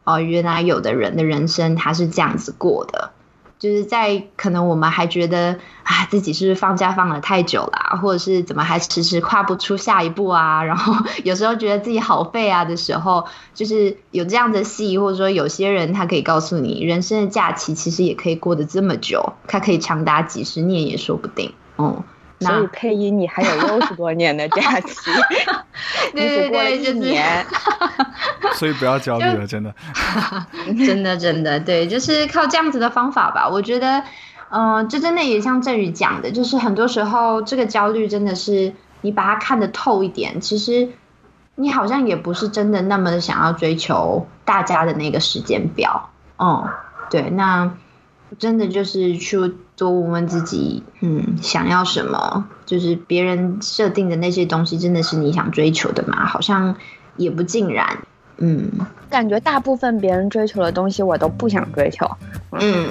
[0.05, 3.11] 哦，原来有的人的人生他是这样子过的，
[3.59, 22.01] 就是在可能我们还觉得啊自己是不是放假放了太久了，或者是怎么还迟迟跨不出下一步啊，然后 有时候觉得自己好废啊的时候，就是有这样的戏，或者说有些人他可以告诉你，人生的假期其实也可以过得这么久，它可以长达几十年也说不定，嗯。
[22.39, 25.11] 所以配音你还有六十多年的假期，
[26.15, 27.45] 你只过了一年，
[28.55, 29.75] 所以不要焦虑了，真的，
[30.85, 33.47] 真的真的对，就是靠这样子的方法吧。
[33.47, 34.03] 我觉得，
[34.51, 40.89] 嗯，这真的也像振宇讲的，就是很多时候这个焦虑真的是你把它看得透一点，其实
[41.55, 46.09] 你好像也不是真的那么的想要追求大家的那个时间表。
[46.37, 46.69] 嗯，
[47.09, 47.73] 对，那
[48.37, 49.55] 真的就是去。
[49.79, 52.45] 多问问自己，嗯，想要什么？
[52.65, 56.25] 就是别人设定的那些东西，真的是你想追求的吗？
[56.25, 56.75] 好像
[57.15, 57.99] 也不尽然。
[58.41, 58.69] 嗯，
[59.09, 62.09] 感觉大部分别人追求的东西，我都不想追求。
[62.51, 62.89] 嗯，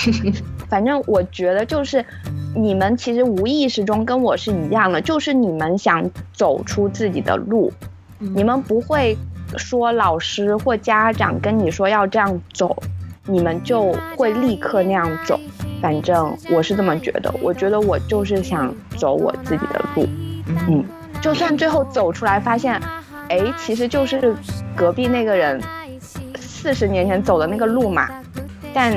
[0.68, 2.04] 反正我觉得就是
[2.54, 7.72] 你们其实无意识中跟我是一样的，就是你们想走出自己的路，
[8.18, 9.16] 你们不会
[9.58, 12.82] 说老师或家长跟你说要这样走，
[13.26, 15.38] 你们就会立刻那样走。
[15.80, 20.08] 反正我是这么觉得，我觉得我就是想走我自己的路，
[20.68, 20.84] 嗯，
[21.20, 22.80] 就算最后走出来发现，
[23.28, 24.34] 哎，其实就是
[24.74, 25.60] 隔壁那个人
[26.38, 28.08] 四十年前走的那个路嘛，
[28.72, 28.94] 但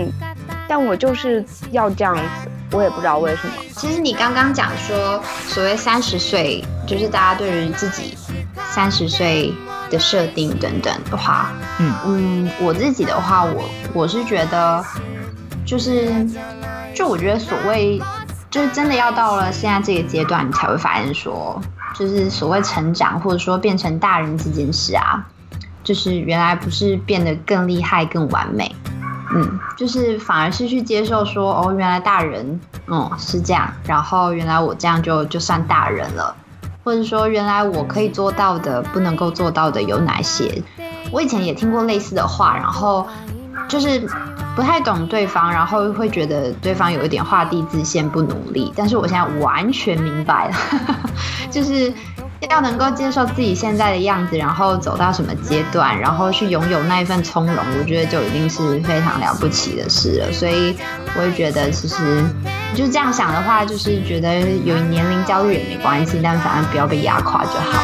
[0.67, 3.53] 但我就是要这样子，我也不知道为什么。
[3.75, 8.17] 其实你刚刚讲说，所谓三十岁，就是大家对于自己
[8.69, 9.53] 三十岁
[9.89, 11.93] 的设定等等的话，嗯。
[12.05, 14.83] 嗯，我自己的话，我我是觉得
[15.69, 16.11] 就是。
[16.95, 18.01] 就我觉得，所谓
[18.49, 21.61] 就是真的要到了现在这个阶段，你才会发现说，
[21.95, 25.23] 就是所谓成长或者说变成大人这件事啊，
[25.81, 28.75] 就是原来不是变得更厉害、更完美，
[29.33, 36.35] 嗯，就是反而是去接受说，哦，原来大人，嗯，是这样，然后原来我这样就就算大人了，
[36.83, 40.61] 或者说原来我可以做到的、不能够做到的有哪些？
[41.11, 43.07] 我以前也听过类似的话，然后
[43.69, 44.05] 就是。
[44.55, 48.73] 不太懂对方，然后会觉得对方有一点画地自限、不努力。
[48.75, 50.55] 但是我现在完全明白了，
[51.49, 51.93] 就是
[52.49, 60.33] 要能够接受自己现在的样子，然后走到什么阶段，然后去拥有那一份从容，我觉得就已经是非常了不起的事了。
[60.33, 60.75] 所以
[61.15, 61.95] 我也觉得，其实
[62.75, 67.79] 就这样想的话，就是觉得有年龄焦虑也没关系，但反正不要被压垮就好。